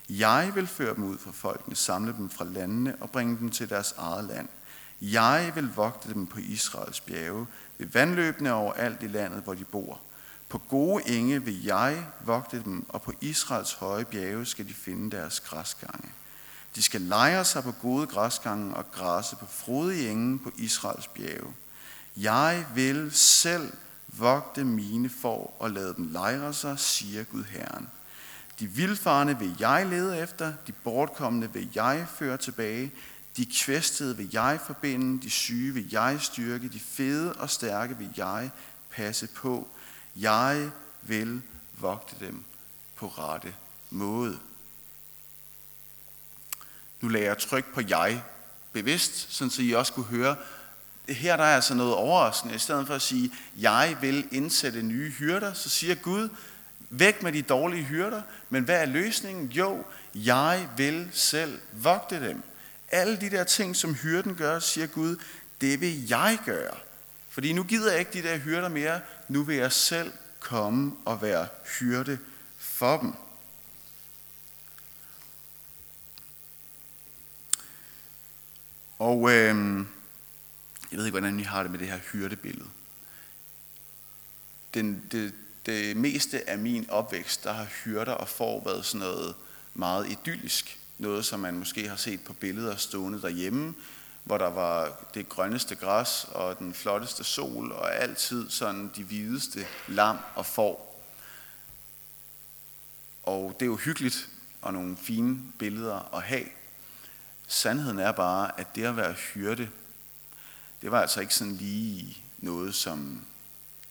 [0.10, 3.70] Jeg vil føre dem ud fra folkene, samle dem fra landene og bringe dem til
[3.70, 4.48] deres eget land.
[5.02, 10.00] Jeg vil vogte dem på Israels bjerge, ved vandløbene overalt i landet, hvor de bor.
[10.50, 15.18] På gode enge vil jeg vogte dem, og på Israels høje bjerge skal de finde
[15.18, 16.10] deres græsgange.
[16.76, 21.54] De skal lejre sig på gode græsgange og græsse på frodige enge på Israels bjerge.
[22.18, 23.74] Jeg vil selv
[24.08, 27.88] vogte mine får og lade dem lejre sig, siger Gud Herren.
[28.60, 32.92] De vilfarne vil jeg lede efter, de bortkommende vil jeg føre tilbage,
[33.38, 38.10] de kvæstede vil jeg forbinde, de syge vil jeg styrke, de fede og stærke vil
[38.18, 38.50] jeg
[38.90, 39.68] passe på.
[40.16, 41.42] Jeg vil
[41.78, 42.44] vogte dem
[42.96, 43.54] på rette
[43.90, 44.40] måde.
[47.02, 48.24] Nu lagde jeg tryk på jeg
[48.74, 50.36] bevidst, sådan så I også kunne høre,
[51.10, 52.56] her der er altså noget overraskende.
[52.56, 56.30] I stedet for at sige, jeg vil indsætte nye hyrder, så siger Gud,
[56.90, 58.22] væk med de dårlige hyrder.
[58.50, 59.48] Men hvad er løsningen?
[59.48, 62.44] Jo, jeg vil selv vogte dem.
[62.92, 65.16] Alle de der ting, som hyrden gør, siger Gud,
[65.62, 66.78] det vil jeg gøre.
[67.30, 69.02] Fordi nu gider jeg ikke de der hyrder mere.
[69.28, 71.48] Nu vil jeg selv komme og være
[71.80, 72.20] hyrde
[72.58, 73.14] for dem.
[79.00, 79.86] Og øh,
[80.92, 82.70] jeg ved ikke, hvordan I har det med det her hyrdebillede.
[84.74, 85.34] Den, det,
[85.68, 89.36] det meste af min opvækst, der har hyrder og får været sådan noget
[89.74, 90.80] meget idyllisk.
[90.98, 93.76] Noget, som man måske har set på billeder stående derhjemme,
[94.24, 99.68] hvor der var det grønneste græs og den flotteste sol og altid sådan de hvideste
[99.88, 101.04] lam og får.
[103.24, 104.30] Og det er jo hyggeligt
[104.62, 106.46] og nogle fine billeder at have.
[107.48, 109.70] Sandheden er bare, at det at være hyrde,
[110.82, 113.22] det var altså ikke sådan lige noget, som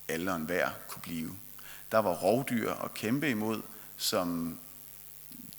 [0.07, 1.35] alle og enhver kunne blive.
[1.91, 3.61] Der var rovdyr at kæmpe imod,
[3.97, 4.59] som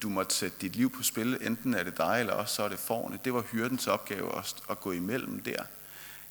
[0.02, 1.38] du måtte sætte dit liv på spil.
[1.40, 3.18] Enten er det dig, eller også så er det forne.
[3.24, 5.62] Det var hyrdens opgave at, at gå imellem der.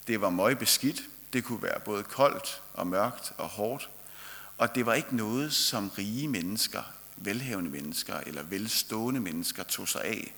[0.08, 1.02] Det var møg beskidt.
[1.34, 3.90] Det kunne være både koldt og mørkt og hårdt.
[4.58, 6.84] Og det var ikke noget, som rige mennesker,
[7.16, 10.34] velhavende mennesker eller velstående mennesker tog sig af.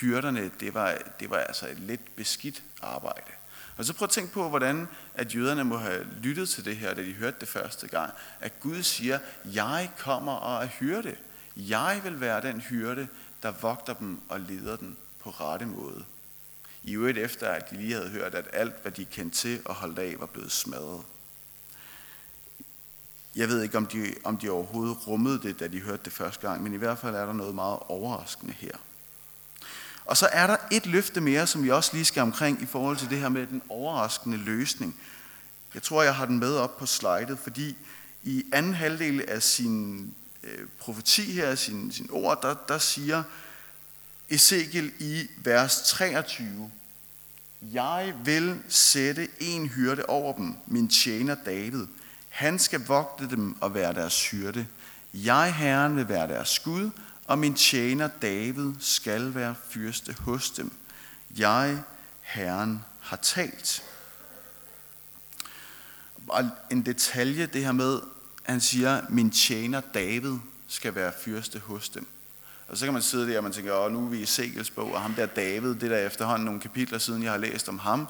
[0.00, 3.32] Hyrderne, det var, det var altså et lidt beskidt arbejde.
[3.76, 6.94] Og så prøv at tænke på, hvordan at jøderne må have lyttet til det her,
[6.94, 8.12] da de hørte det første gang.
[8.40, 11.16] At Gud siger, jeg kommer og er hyrde.
[11.56, 13.08] Jeg vil være den hyrde,
[13.42, 16.04] der vogter dem og leder dem på rette måde.
[16.82, 19.74] I øvrigt efter, at de lige havde hørt, at alt, hvad de kendte til og
[19.74, 21.02] holdt af, var blevet smadret.
[23.36, 26.48] Jeg ved ikke, om de, om de overhovedet rummede det, da de hørte det første
[26.48, 28.76] gang, men i hvert fald er der noget meget overraskende her.
[30.04, 32.96] Og så er der et løfte mere, som vi også lige skal omkring i forhold
[32.96, 34.96] til det her med den overraskende løsning.
[35.74, 37.76] Jeg tror, jeg har den med op på slidet, fordi
[38.22, 43.22] i anden halvdel af sin øh, profeti her, sin, sin ord, der, der siger
[44.30, 46.70] Ezekiel i vers 23,
[47.62, 51.86] Jeg vil sætte en hyrde over dem, min tjener David.
[52.28, 54.66] Han skal vogte dem og være deres hyrde.
[55.14, 56.90] Jeg, Herren, vil være deres skud,
[57.26, 60.72] og min tjener David skal være fyrste hos dem.
[61.36, 61.82] Jeg,
[62.20, 63.84] Herren, har talt.
[66.28, 68.00] Og en detalje, det her med,
[68.42, 72.06] han siger, min tjener David skal være fyrste hos dem.
[72.68, 74.70] Og så kan man sidde der, og man tænker, åh, nu er vi i Segels
[74.70, 77.78] bog, og ham der David, det der efterhånden nogle kapitler siden, jeg har læst om
[77.78, 78.08] ham.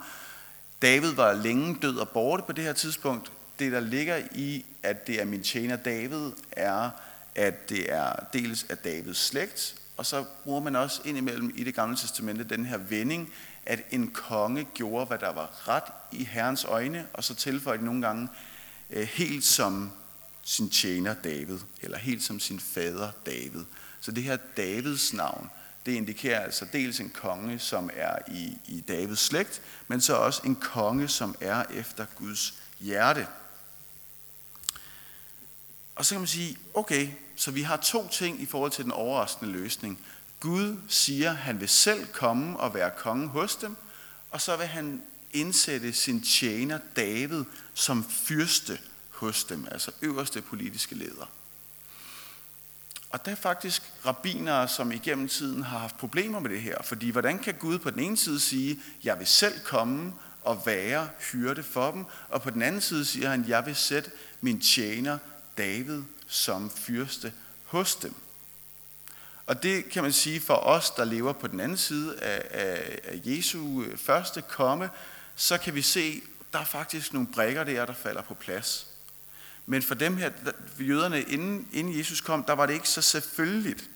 [0.83, 3.33] David var længe død og borte på det her tidspunkt.
[3.59, 6.91] Det, der ligger i, at det er min tjener David, er,
[7.35, 11.75] at det er dels af Davids slægt, og så bruger man også indimellem i det
[11.75, 13.33] gamle testamente den her vending,
[13.67, 17.85] at en konge gjorde, hvad der var ret i Herrens øjne, og så tilføjer de
[17.85, 18.29] nogle gange
[18.91, 19.93] øh, helt som
[20.43, 23.65] sin tjener David, eller helt som sin fader David.
[24.01, 25.51] Så det her Davids navn,
[25.87, 30.43] det indikerer altså dels en konge, som er i, i Davids slægt, men så også
[30.45, 33.27] en konge, som er efter Guds hjerte.
[35.95, 38.93] Og så kan man sige, okay, så vi har to ting i forhold til den
[38.93, 39.99] overraskende løsning.
[40.41, 43.77] Gud siger, at han vil selv komme og være konge hos dem,
[44.31, 45.03] og så vil han
[45.33, 48.79] indsætte sin tjener David som fyrste
[49.11, 51.27] hos dem, altså øverste politiske leder.
[53.11, 57.11] Og der er faktisk rabbinere, som igennem tiden har haft problemer med det her, fordi
[57.11, 61.63] hvordan kan Gud på den ene side sige, jeg vil selv komme og være hyrde
[61.63, 65.19] for dem, og på den anden side siger han, jeg vil sætte min tjener
[65.59, 67.33] David som fyrste
[67.65, 68.15] hos dem.
[69.47, 72.99] Og det kan man sige for os, der lever på den anden side af, af,
[73.05, 74.91] af Jesu øh, første komme,
[75.37, 78.87] så kan vi se, der er faktisk nogle brækker der, der falder på plads.
[79.67, 80.31] Men for dem her,
[80.81, 83.91] jøderne, inden, inden Jesus kom, der var det ikke så selvfølgeligt.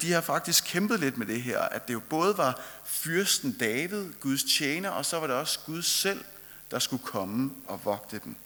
[0.00, 4.12] De har faktisk kæmpet lidt med det her, at det jo både var fyrsten David,
[4.20, 6.24] Guds tjener, og så var det også Gud selv,
[6.70, 8.36] der skulle komme og vogte dem.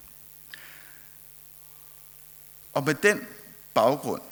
[2.73, 3.27] Og med den
[3.75, 4.23] baggrund,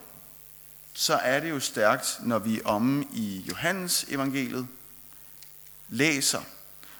[0.94, 4.66] så er det jo stærkt, når vi om i Johannes evangeliet
[5.88, 6.40] læser,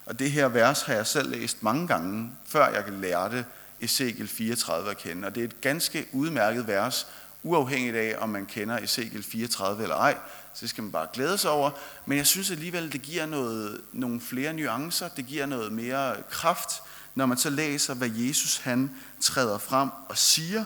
[0.05, 3.45] og det her vers har jeg selv læst mange gange, før jeg lærte
[3.81, 5.27] Ezekiel 34 at kende.
[5.27, 7.07] Og det er et ganske udmærket vers,
[7.43, 10.17] uafhængigt af, om man kender Ezekiel 34 eller ej.
[10.53, 11.71] Så det skal man bare glæde sig over.
[12.05, 16.69] Men jeg synes alligevel, det giver noget, nogle flere nuancer, det giver noget mere kraft,
[17.15, 20.63] når man så læser, hvad Jesus han træder frem og siger.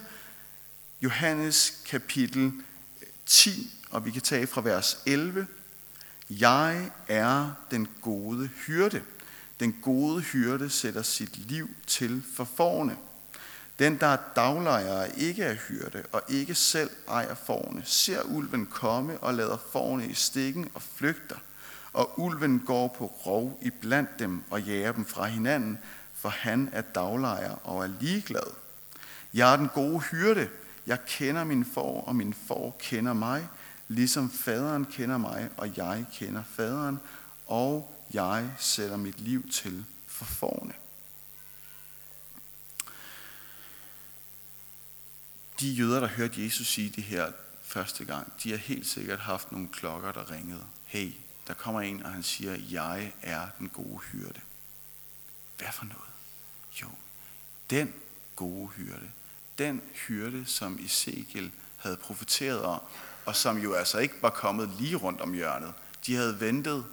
[1.04, 2.46] Johannes kapitel
[3.02, 5.48] øh, 10, og vi kan tage fra vers 11.
[6.30, 9.02] Jeg er den gode hyrde.
[9.60, 12.98] Den gode hyrde sætter sit liv til for forne.
[13.80, 19.18] Den, der er daglejer, ikke er hyrde og ikke selv ejer forne, ser ulven komme
[19.18, 21.38] og lader forne i stikken og flygter.
[21.94, 25.78] Og ulven går på rov i blandt dem og jager dem fra hinanden,
[26.14, 28.54] for han er daglejer og er ligeglad.
[29.34, 30.50] Jeg er den gode hyrde.
[30.88, 33.48] Jeg kender min for, og min for kender mig,
[33.88, 37.00] ligesom faderen kender mig, og jeg kender faderen,
[37.48, 40.74] og jeg sætter mit liv til for forne.
[45.60, 49.52] De jøder, der hørte Jesus sige det her første gang, de har helt sikkert haft
[49.52, 50.66] nogle klokker, der ringede.
[50.86, 51.14] Hey,
[51.48, 54.42] der kommer en, og han siger, jeg er den gode hyrde.
[55.58, 56.12] Hvad for noget?
[56.82, 56.88] Jo,
[57.70, 57.94] den
[58.36, 59.12] gode hyrde.
[59.58, 62.80] Den hyrde, som Ezekiel havde profeteret om,
[63.26, 65.74] og som jo altså ikke var kommet lige rundt om hjørnet.
[66.06, 66.86] De havde ventet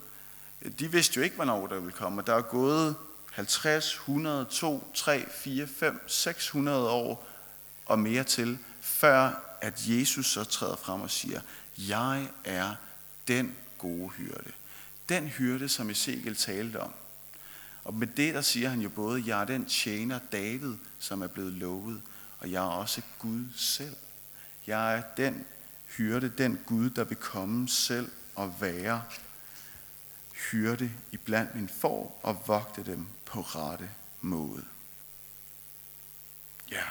[0.79, 2.23] de vidste jo ikke, hvornår der ville komme.
[2.27, 2.96] Der er gået
[3.33, 7.27] 50, 100, 2, 3, 4, 5, 600 år
[7.87, 11.40] og mere til, før at Jesus så træder frem og siger,
[11.79, 12.75] jeg er
[13.29, 14.53] den gode hyrde.
[15.09, 16.92] Den hyrde, som Ezekiel talte om.
[17.85, 21.27] Og med det, der siger han jo både, jeg er den tjener David, som er
[21.27, 22.03] blevet lovet,
[22.40, 23.96] og jeg er også Gud selv.
[24.66, 25.46] Jeg er den
[25.96, 29.03] hyrde, den Gud, der vil komme selv og være
[30.50, 34.64] hyrde i blandt min får og vogte dem på rette måde.
[36.70, 36.85] Ja.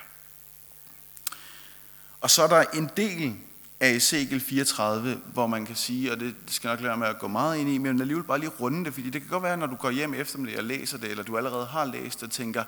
[2.22, 3.36] Og så er der en del
[3.80, 7.20] af Ezekiel 34, hvor man kan sige, og det skal jeg nok lade med at
[7.20, 9.58] gå meget ind i, men alligevel bare lige runde det, fordi det kan godt være,
[9.58, 12.32] når du går hjem eftermiddag og læser det, eller du allerede har læst det, og
[12.32, 12.64] tænker,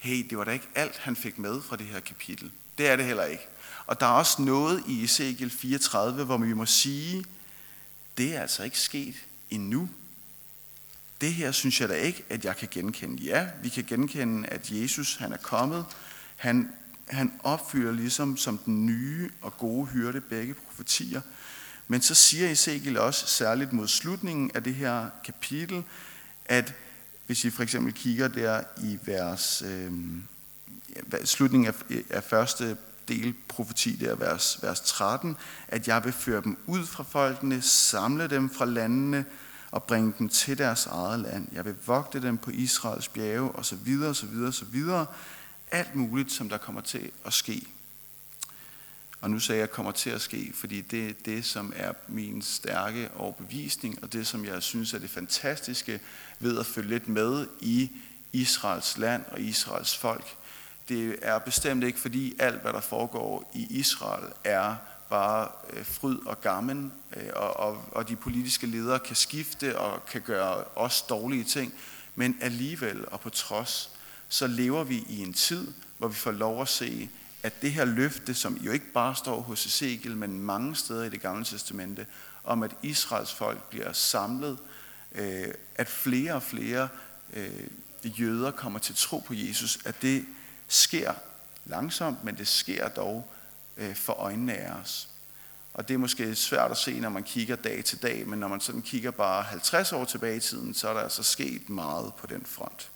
[0.00, 2.50] hey, det var da ikke alt, han fik med fra det her kapitel.
[2.78, 3.46] Det er det heller ikke.
[3.86, 7.24] Og der er også noget i Ezekiel 34, hvor vi må sige,
[8.18, 9.14] det er altså ikke sket
[9.50, 9.88] endnu
[11.20, 13.22] det her synes jeg da ikke, at jeg kan genkende.
[13.22, 15.84] Ja, vi kan genkende, at Jesus han er kommet.
[16.36, 16.72] Han,
[17.08, 21.20] han opfylder ligesom som den nye og gode hyrde begge profetier.
[21.88, 25.84] Men så siger Ezekiel også, særligt mod slutningen af det her kapitel,
[26.44, 26.74] at
[27.30, 29.92] hvis I for eksempel kigger der i vers, øh,
[31.24, 32.76] slutningen af, af første
[33.08, 35.36] del profeti, der vers, vers 13,
[35.68, 39.24] at jeg vil føre dem ud fra folkene, samle dem fra landene,
[39.70, 41.48] og bringe dem til deres eget land.
[41.52, 45.06] Jeg vil vogte dem på Israels bjerge, og så videre, så videre, så videre.
[45.70, 47.66] Alt muligt, som der kommer til at ske.
[49.20, 52.42] Og nu sagde jeg kommer til at ske, fordi det er det, som er min
[52.42, 56.00] stærke overbevisning, og det, som jeg synes er det fantastiske
[56.38, 57.90] ved at følge lidt med i
[58.32, 60.36] Israels land og Israels folk.
[60.88, 64.76] Det er bestemt ikke, fordi alt, hvad der foregår i Israel, er
[65.10, 70.06] bare øh, fryd og gammen, øh, og, og, og de politiske ledere kan skifte og
[70.06, 71.74] kan gøre os dårlige ting,
[72.14, 73.90] men alligevel og på trods,
[74.28, 77.08] så lever vi i en tid, hvor vi får lov at se,
[77.42, 81.08] at det her løfte, som jo ikke bare står hos Ezekiel, men mange steder i
[81.08, 82.06] det gamle testamente,
[82.44, 84.58] om at Israels folk bliver samlet,
[85.12, 86.88] øh, at flere og flere
[87.32, 87.66] øh,
[88.04, 90.24] jøder kommer til tro på Jesus, at det
[90.68, 91.12] sker
[91.64, 93.32] langsomt, men det sker dog
[93.76, 95.08] øh, for øjnene af os.
[95.74, 98.48] Og det er måske svært at se, når man kigger dag til dag, men når
[98.48, 102.14] man sådan kigger bare 50 år tilbage i tiden, så er der altså sket meget
[102.14, 102.89] på den front.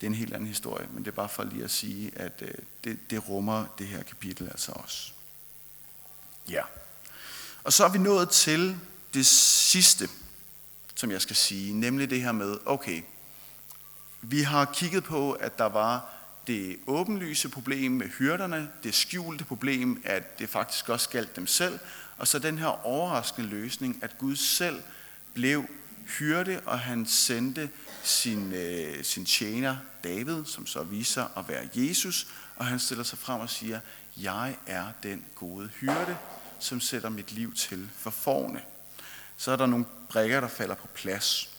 [0.00, 2.42] Det er en helt anden historie, men det er bare for lige at sige, at
[2.42, 5.12] øh, det, det rummer det her kapitel altså også.
[6.48, 6.62] Ja.
[7.64, 8.76] Og så er vi nået til
[9.14, 10.08] det sidste,
[10.94, 13.02] som jeg skal sige, nemlig det her med, okay,
[14.22, 16.10] vi har kigget på, at der var
[16.46, 21.78] det åbenlyse problem med hyrderne, det skjulte problem, at det faktisk også galt dem selv,
[22.18, 24.82] og så den her overraskende løsning, at Gud selv
[25.34, 25.64] blev
[26.18, 27.70] hyrde, og han sendte
[28.02, 32.26] sin, øh, sin tjener David, som så viser at være Jesus,
[32.56, 33.80] og han stiller sig frem og siger,
[34.16, 36.16] jeg er den gode hyrde,
[36.58, 38.62] som sætter mit liv til for forne.
[39.36, 41.50] Så er der nogle brækker, der falder på plads.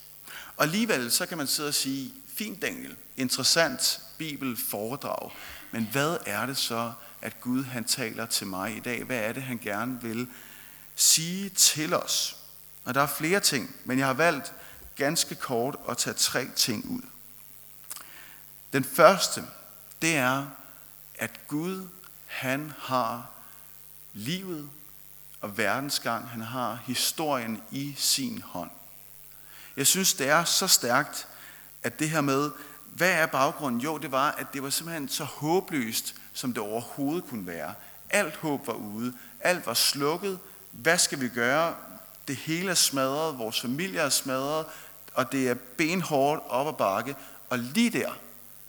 [0.58, 5.32] Og alligevel så kan man sidde og sige, fint Daniel, interessant bibelforedrag,
[5.72, 9.04] men hvad er det så, at Gud han taler til mig i dag?
[9.04, 10.28] Hvad er det, han gerne vil
[10.96, 12.38] sige til os?
[12.86, 14.54] Og der er flere ting, men jeg har valgt
[15.00, 17.02] ganske kort at tage tre ting ud.
[18.74, 19.44] Den første,
[20.02, 20.46] det er,
[21.16, 21.88] at Gud,
[22.26, 23.30] han har
[24.14, 24.70] livet
[25.42, 28.70] og verdensgang, han har historien i sin hånd.
[29.78, 31.28] Jeg synes, det er så stærkt,
[31.84, 32.52] at det her med,
[32.86, 33.82] hvad er baggrunden?
[33.82, 37.74] Jo, det var, at det var simpelthen så håbløst, som det overhovedet kunne være.
[38.10, 39.14] Alt håb var ude.
[39.40, 40.40] Alt var slukket.
[40.72, 41.76] Hvad skal vi gøre?
[42.28, 43.38] Det hele er smadret.
[43.38, 44.66] Vores familie er smadret.
[45.20, 47.16] Og det er benhårdt op ad bakke.
[47.50, 48.20] Og lige der,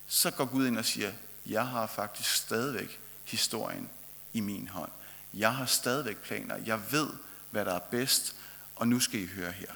[0.07, 1.13] så går Gud ind og siger,
[1.47, 3.89] jeg har faktisk stadigvæk historien
[4.33, 4.91] i min hånd.
[5.35, 6.57] Jeg har stadigvæk planer.
[6.67, 7.09] Jeg ved,
[7.51, 8.37] hvad der er bedst.
[8.77, 9.73] Og nu skal I høre her.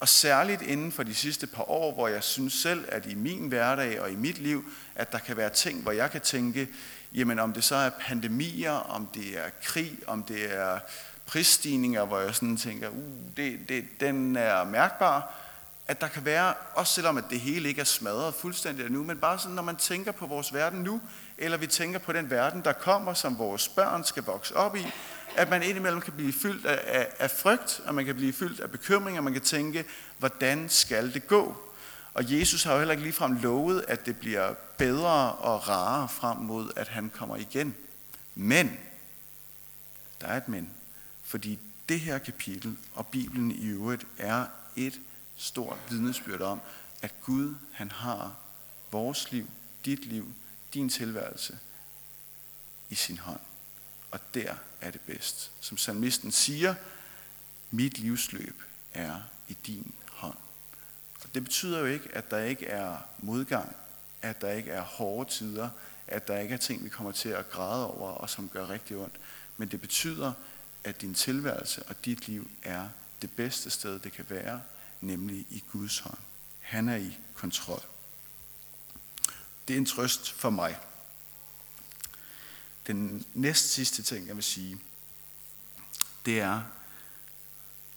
[0.00, 3.48] Og særligt inden for de sidste par år, hvor jeg synes selv, at i min
[3.48, 4.64] hverdag og i mit liv,
[4.94, 6.68] at der kan være ting, hvor jeg kan tænke,
[7.12, 10.78] jamen om det så er pandemier, om det er krig, om det er
[11.26, 15.45] prisstigninger, hvor jeg sådan tænker, uh, det, det, den er mærkbar,
[15.88, 19.18] at der kan være, også selvom at det hele ikke er smadret fuldstændigt nu, men
[19.18, 21.00] bare sådan, når man tænker på vores verden nu,
[21.38, 24.86] eller vi tænker på den verden, der kommer, som vores børn skal vokse op i,
[25.36, 28.60] at man indimellem kan blive fyldt af, af, af frygt, og man kan blive fyldt
[28.60, 29.84] af bekymring, og man kan tænke,
[30.18, 31.56] hvordan skal det gå?
[32.14, 36.36] Og Jesus har jo heller ikke ligefrem lovet, at det bliver bedre og rarere frem
[36.36, 37.74] mod, at han kommer igen.
[38.34, 38.78] Men,
[40.20, 40.70] der er et men,
[41.24, 41.58] fordi
[41.88, 44.44] det her kapitel og Bibelen i øvrigt er
[44.76, 45.00] et
[45.36, 46.60] stor vidnesbyrd om,
[47.02, 48.36] at Gud han har
[48.92, 49.50] vores liv,
[49.84, 50.34] dit liv,
[50.74, 51.58] din tilværelse
[52.90, 53.40] i sin hånd.
[54.10, 55.52] Og der er det bedst.
[55.60, 56.74] Som salmisten siger,
[57.70, 58.62] mit livsløb
[58.94, 60.36] er i din hånd.
[61.24, 63.76] Og det betyder jo ikke, at der ikke er modgang,
[64.22, 65.70] at der ikke er hårde tider,
[66.06, 68.96] at der ikke er ting, vi kommer til at græde over, og som gør rigtig
[68.96, 69.20] ondt.
[69.56, 70.32] Men det betyder,
[70.84, 72.88] at din tilværelse og dit liv er
[73.22, 74.60] det bedste sted, det kan være,
[75.00, 76.18] nemlig i Guds hånd.
[76.60, 77.82] Han er i kontrol.
[79.68, 80.78] Det er en trøst for mig.
[82.86, 84.78] Den næst sidste ting, jeg vil sige,
[86.24, 86.62] det er,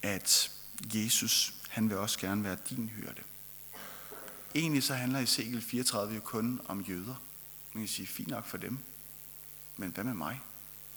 [0.02, 0.52] at
[0.94, 3.22] Jesus, han vil også gerne være din hyrde.
[4.56, 7.16] Egentlig så handler Ezekiel 34 jo kun om jøder.
[7.74, 8.78] Man kan sige, fint nok for dem.
[9.78, 10.42] Men hvad med mig?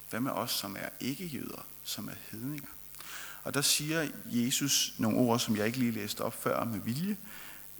[0.09, 2.69] Hvad med os, som er ikke jøder, som er hedninger?
[3.43, 7.17] Og der siger Jesus nogle ord, som jeg ikke lige læste op før med vilje.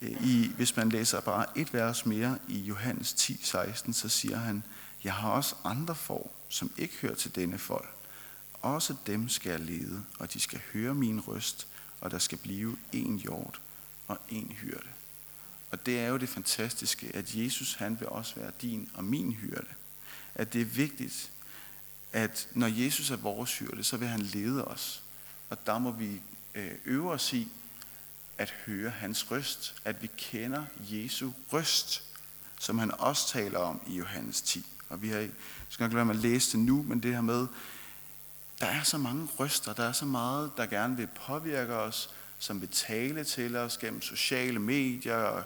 [0.01, 4.63] I, hvis man læser bare et vers mere i Johannes 10, 16, så siger han,
[5.03, 7.89] jeg har også andre får, som ikke hører til denne folk.
[8.53, 11.67] Også dem skal jeg lede, og de skal høre min røst,
[12.01, 13.61] og der skal blive en hjort
[14.07, 14.87] og en hyrde.
[15.71, 19.31] Og det er jo det fantastiske, at Jesus han vil også være din og min
[19.31, 19.67] hyrde.
[20.35, 21.31] At det er vigtigt,
[22.13, 25.02] at når Jesus er vores hyrde, så vil han lede os.
[25.53, 26.21] Og der må vi
[26.55, 27.47] øh, øve os i
[28.37, 32.03] at høre hans røst, at vi kender Jesu røst,
[32.59, 35.29] som han også taler om i Johannes 10 Og vi har, jeg
[35.69, 37.47] skal nok lade med at læse det nu, men det her med,
[38.59, 42.61] der er så mange røster, der er så meget, der gerne vil påvirke os, som
[42.61, 45.43] vil tale til os gennem sociale medier og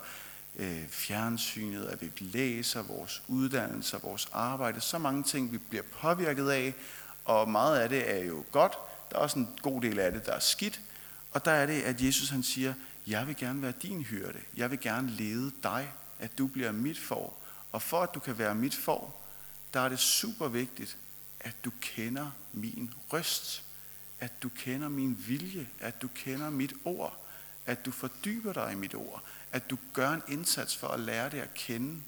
[0.55, 6.49] øh, fjernsynet, at vi læser vores uddannelse, vores arbejde, så mange ting, vi bliver påvirket
[6.49, 6.73] af,
[7.25, 8.73] og meget af det er jo godt.
[9.09, 10.81] Der er også en god del af det, der er skidt.
[11.31, 12.73] Og der er det, at Jesus han siger,
[13.07, 14.39] jeg vil gerne være din hyrde.
[14.57, 17.33] Jeg vil gerne lede dig, at du bliver mit for.
[17.71, 19.15] Og for at du kan være mit for,
[19.73, 20.97] der er det super vigtigt,
[21.39, 23.63] at du kender min røst.
[24.19, 25.67] At du kender min vilje.
[25.79, 27.17] At du kender mit ord.
[27.65, 29.23] At du fordyber dig i mit ord.
[29.51, 32.01] At du gør en indsats for at lære det at kende.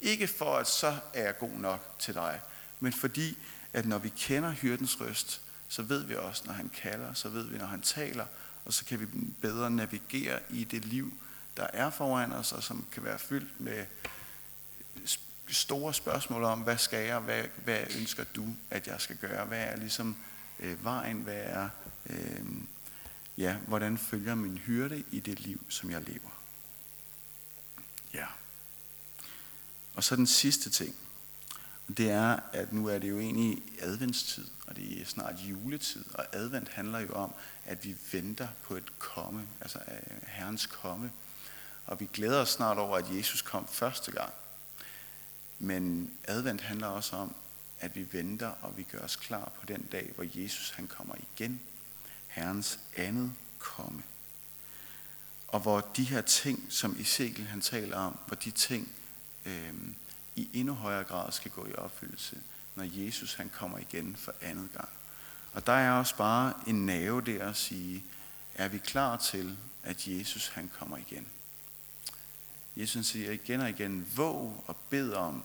[0.00, 2.40] Ikke for, at så er jeg god nok til dig,
[2.80, 3.38] men fordi,
[3.72, 7.46] at når vi kender hyrdens røst, så ved vi også, når han kalder, så ved
[7.46, 8.26] vi, når han taler,
[8.64, 9.06] og så kan vi
[9.40, 11.12] bedre navigere i det liv,
[11.56, 13.86] der er foran os, og som kan være fyldt med
[15.48, 19.64] store spørgsmål om, hvad skal jeg, hvad, hvad ønsker du, at jeg skal gøre, hvad
[19.64, 20.16] er ligesom
[20.58, 21.68] øh, vejen, hvad er,
[22.06, 22.46] øh,
[23.36, 26.42] ja, hvordan følger min hyrde i det liv, som jeg lever.
[28.14, 28.26] Ja.
[29.94, 30.94] Og så den sidste ting,
[31.96, 36.24] det er, at nu er det jo egentlig adventstid, og det er snart juletid, og
[36.32, 37.34] advent handler jo om,
[37.66, 41.12] at vi venter på et komme, altså øh, Herrens komme.
[41.86, 44.32] Og vi glæder os snart over, at Jesus kom første gang.
[45.58, 47.34] Men advent handler også om,
[47.80, 51.14] at vi venter, og vi gør os klar på den dag, hvor Jesus han kommer
[51.14, 51.60] igen.
[52.26, 54.02] Herrens andet komme.
[55.48, 58.92] Og hvor de her ting, som Ezekiel han taler om, hvor de ting
[59.44, 59.72] øh,
[60.38, 62.40] i endnu højere grad skal gå i opfyldelse,
[62.74, 64.88] når Jesus han kommer igen for andet gang.
[65.52, 68.04] Og der er også bare en nerve der at sige,
[68.54, 71.26] er vi klar til, at Jesus han kommer igen?
[72.76, 75.44] Jesus siger igen og igen, våg og bed om,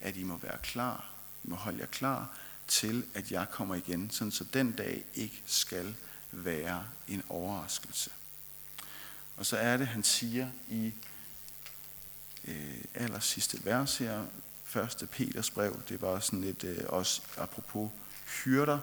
[0.00, 1.10] at I må være klar,
[1.44, 2.38] I må holde jer klar
[2.68, 5.94] til, at jeg kommer igen, sådan så den dag ikke skal
[6.32, 8.10] være en overraskelse.
[9.36, 10.92] Og så er det, han siger i
[12.44, 14.24] øh, aller sidste vers her,
[14.76, 15.08] 1.
[15.10, 17.90] Peters brev, det var sådan lidt øh, også apropos
[18.44, 18.78] hyrder,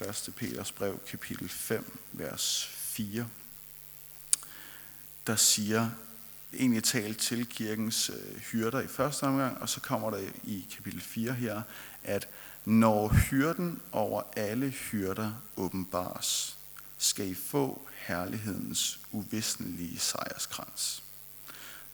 [0.00, 0.34] 1.
[0.36, 3.28] Peters brev, kapitel 5, vers 4,
[5.26, 5.90] der siger,
[6.52, 11.00] egentlig talt til kirkens øh, hyrder i første omgang, og så kommer der i kapitel
[11.00, 11.62] 4 her,
[12.04, 12.28] at
[12.64, 16.56] når hyrden over alle hyrder åbenbares,
[16.98, 21.02] skal I få herlighedens uvisnelige sejrskrans.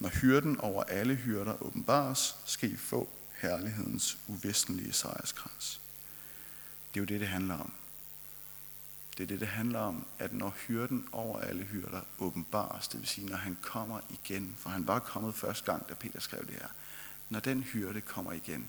[0.03, 5.81] Når hyrden over alle hyrder åbenbares, skal I få herlighedens uvestenlige sejrskrans.
[6.95, 7.73] Det er jo det, det handler om.
[9.17, 13.09] Det er det, det handler om, at når hyrden over alle hyrder åbenbares, det vil
[13.09, 16.55] sige, når han kommer igen, for han var kommet første gang, da Peter skrev det
[16.55, 16.69] her,
[17.29, 18.69] når den hyrde kommer igen,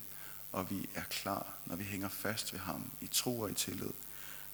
[0.51, 3.93] og vi er klar, når vi hænger fast ved ham i tro og i tillid,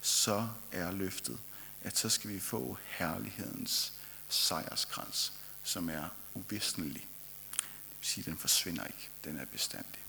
[0.02, 1.40] så er løftet,
[1.82, 3.94] at så skal vi få herlighedens
[4.30, 7.08] sejrskrans, som er uvisnelig.
[7.52, 10.02] Det vil sige, at den forsvinder ikke, den er bestandig.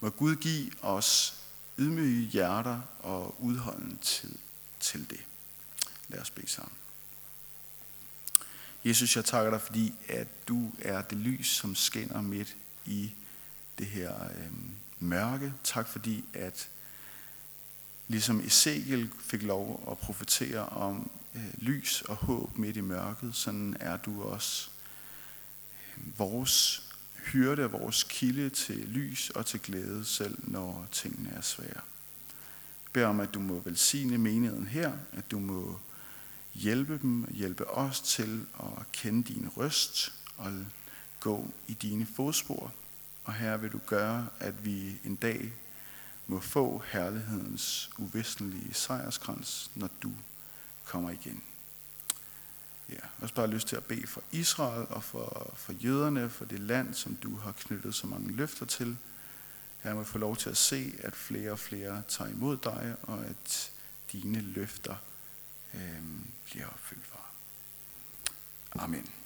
[0.00, 1.34] Må Gud give os
[1.78, 4.34] ydmyge hjerter og udholdende tid
[4.80, 5.20] til det.
[6.08, 6.76] Lad os bede sammen.
[8.84, 13.12] Jesus, jeg takker dig, fordi at du er det lys, som skinner midt i
[13.78, 14.52] det her øh,
[14.98, 15.54] mørke.
[15.64, 16.68] Tak fordi, at
[18.08, 23.76] ligesom Ezekiel fik lov at profetere om øh, lys og håb midt i mørket, sådan
[23.80, 24.71] er du også øh,
[26.16, 26.82] vores
[27.32, 31.80] hyrde, vores kilde til lys og til glæde, selv når tingene er svære
[32.92, 35.78] beder om, at du må velsigne menigheden her, at du må
[36.54, 40.52] hjælpe dem, hjælpe os til at kende din røst og
[41.20, 42.72] gå i dine fodspor.
[43.24, 45.52] Og her vil du gøre, at vi en dag
[46.26, 50.12] må få herlighedens uvisnelige sejrskrans, når du
[50.84, 51.42] kommer igen
[52.94, 53.00] her.
[53.00, 56.44] jeg har også bare lyst til at bede for Israel og for, for jøderne, for
[56.44, 58.96] det land, som du har knyttet så mange løfter til.
[59.78, 63.24] Her må få lov til at se, at flere og flere tager imod dig, og
[63.24, 63.72] at
[64.12, 64.94] dine løfter
[65.74, 66.02] øh,
[66.44, 67.12] bliver opfyldt.
[68.74, 69.21] Amen.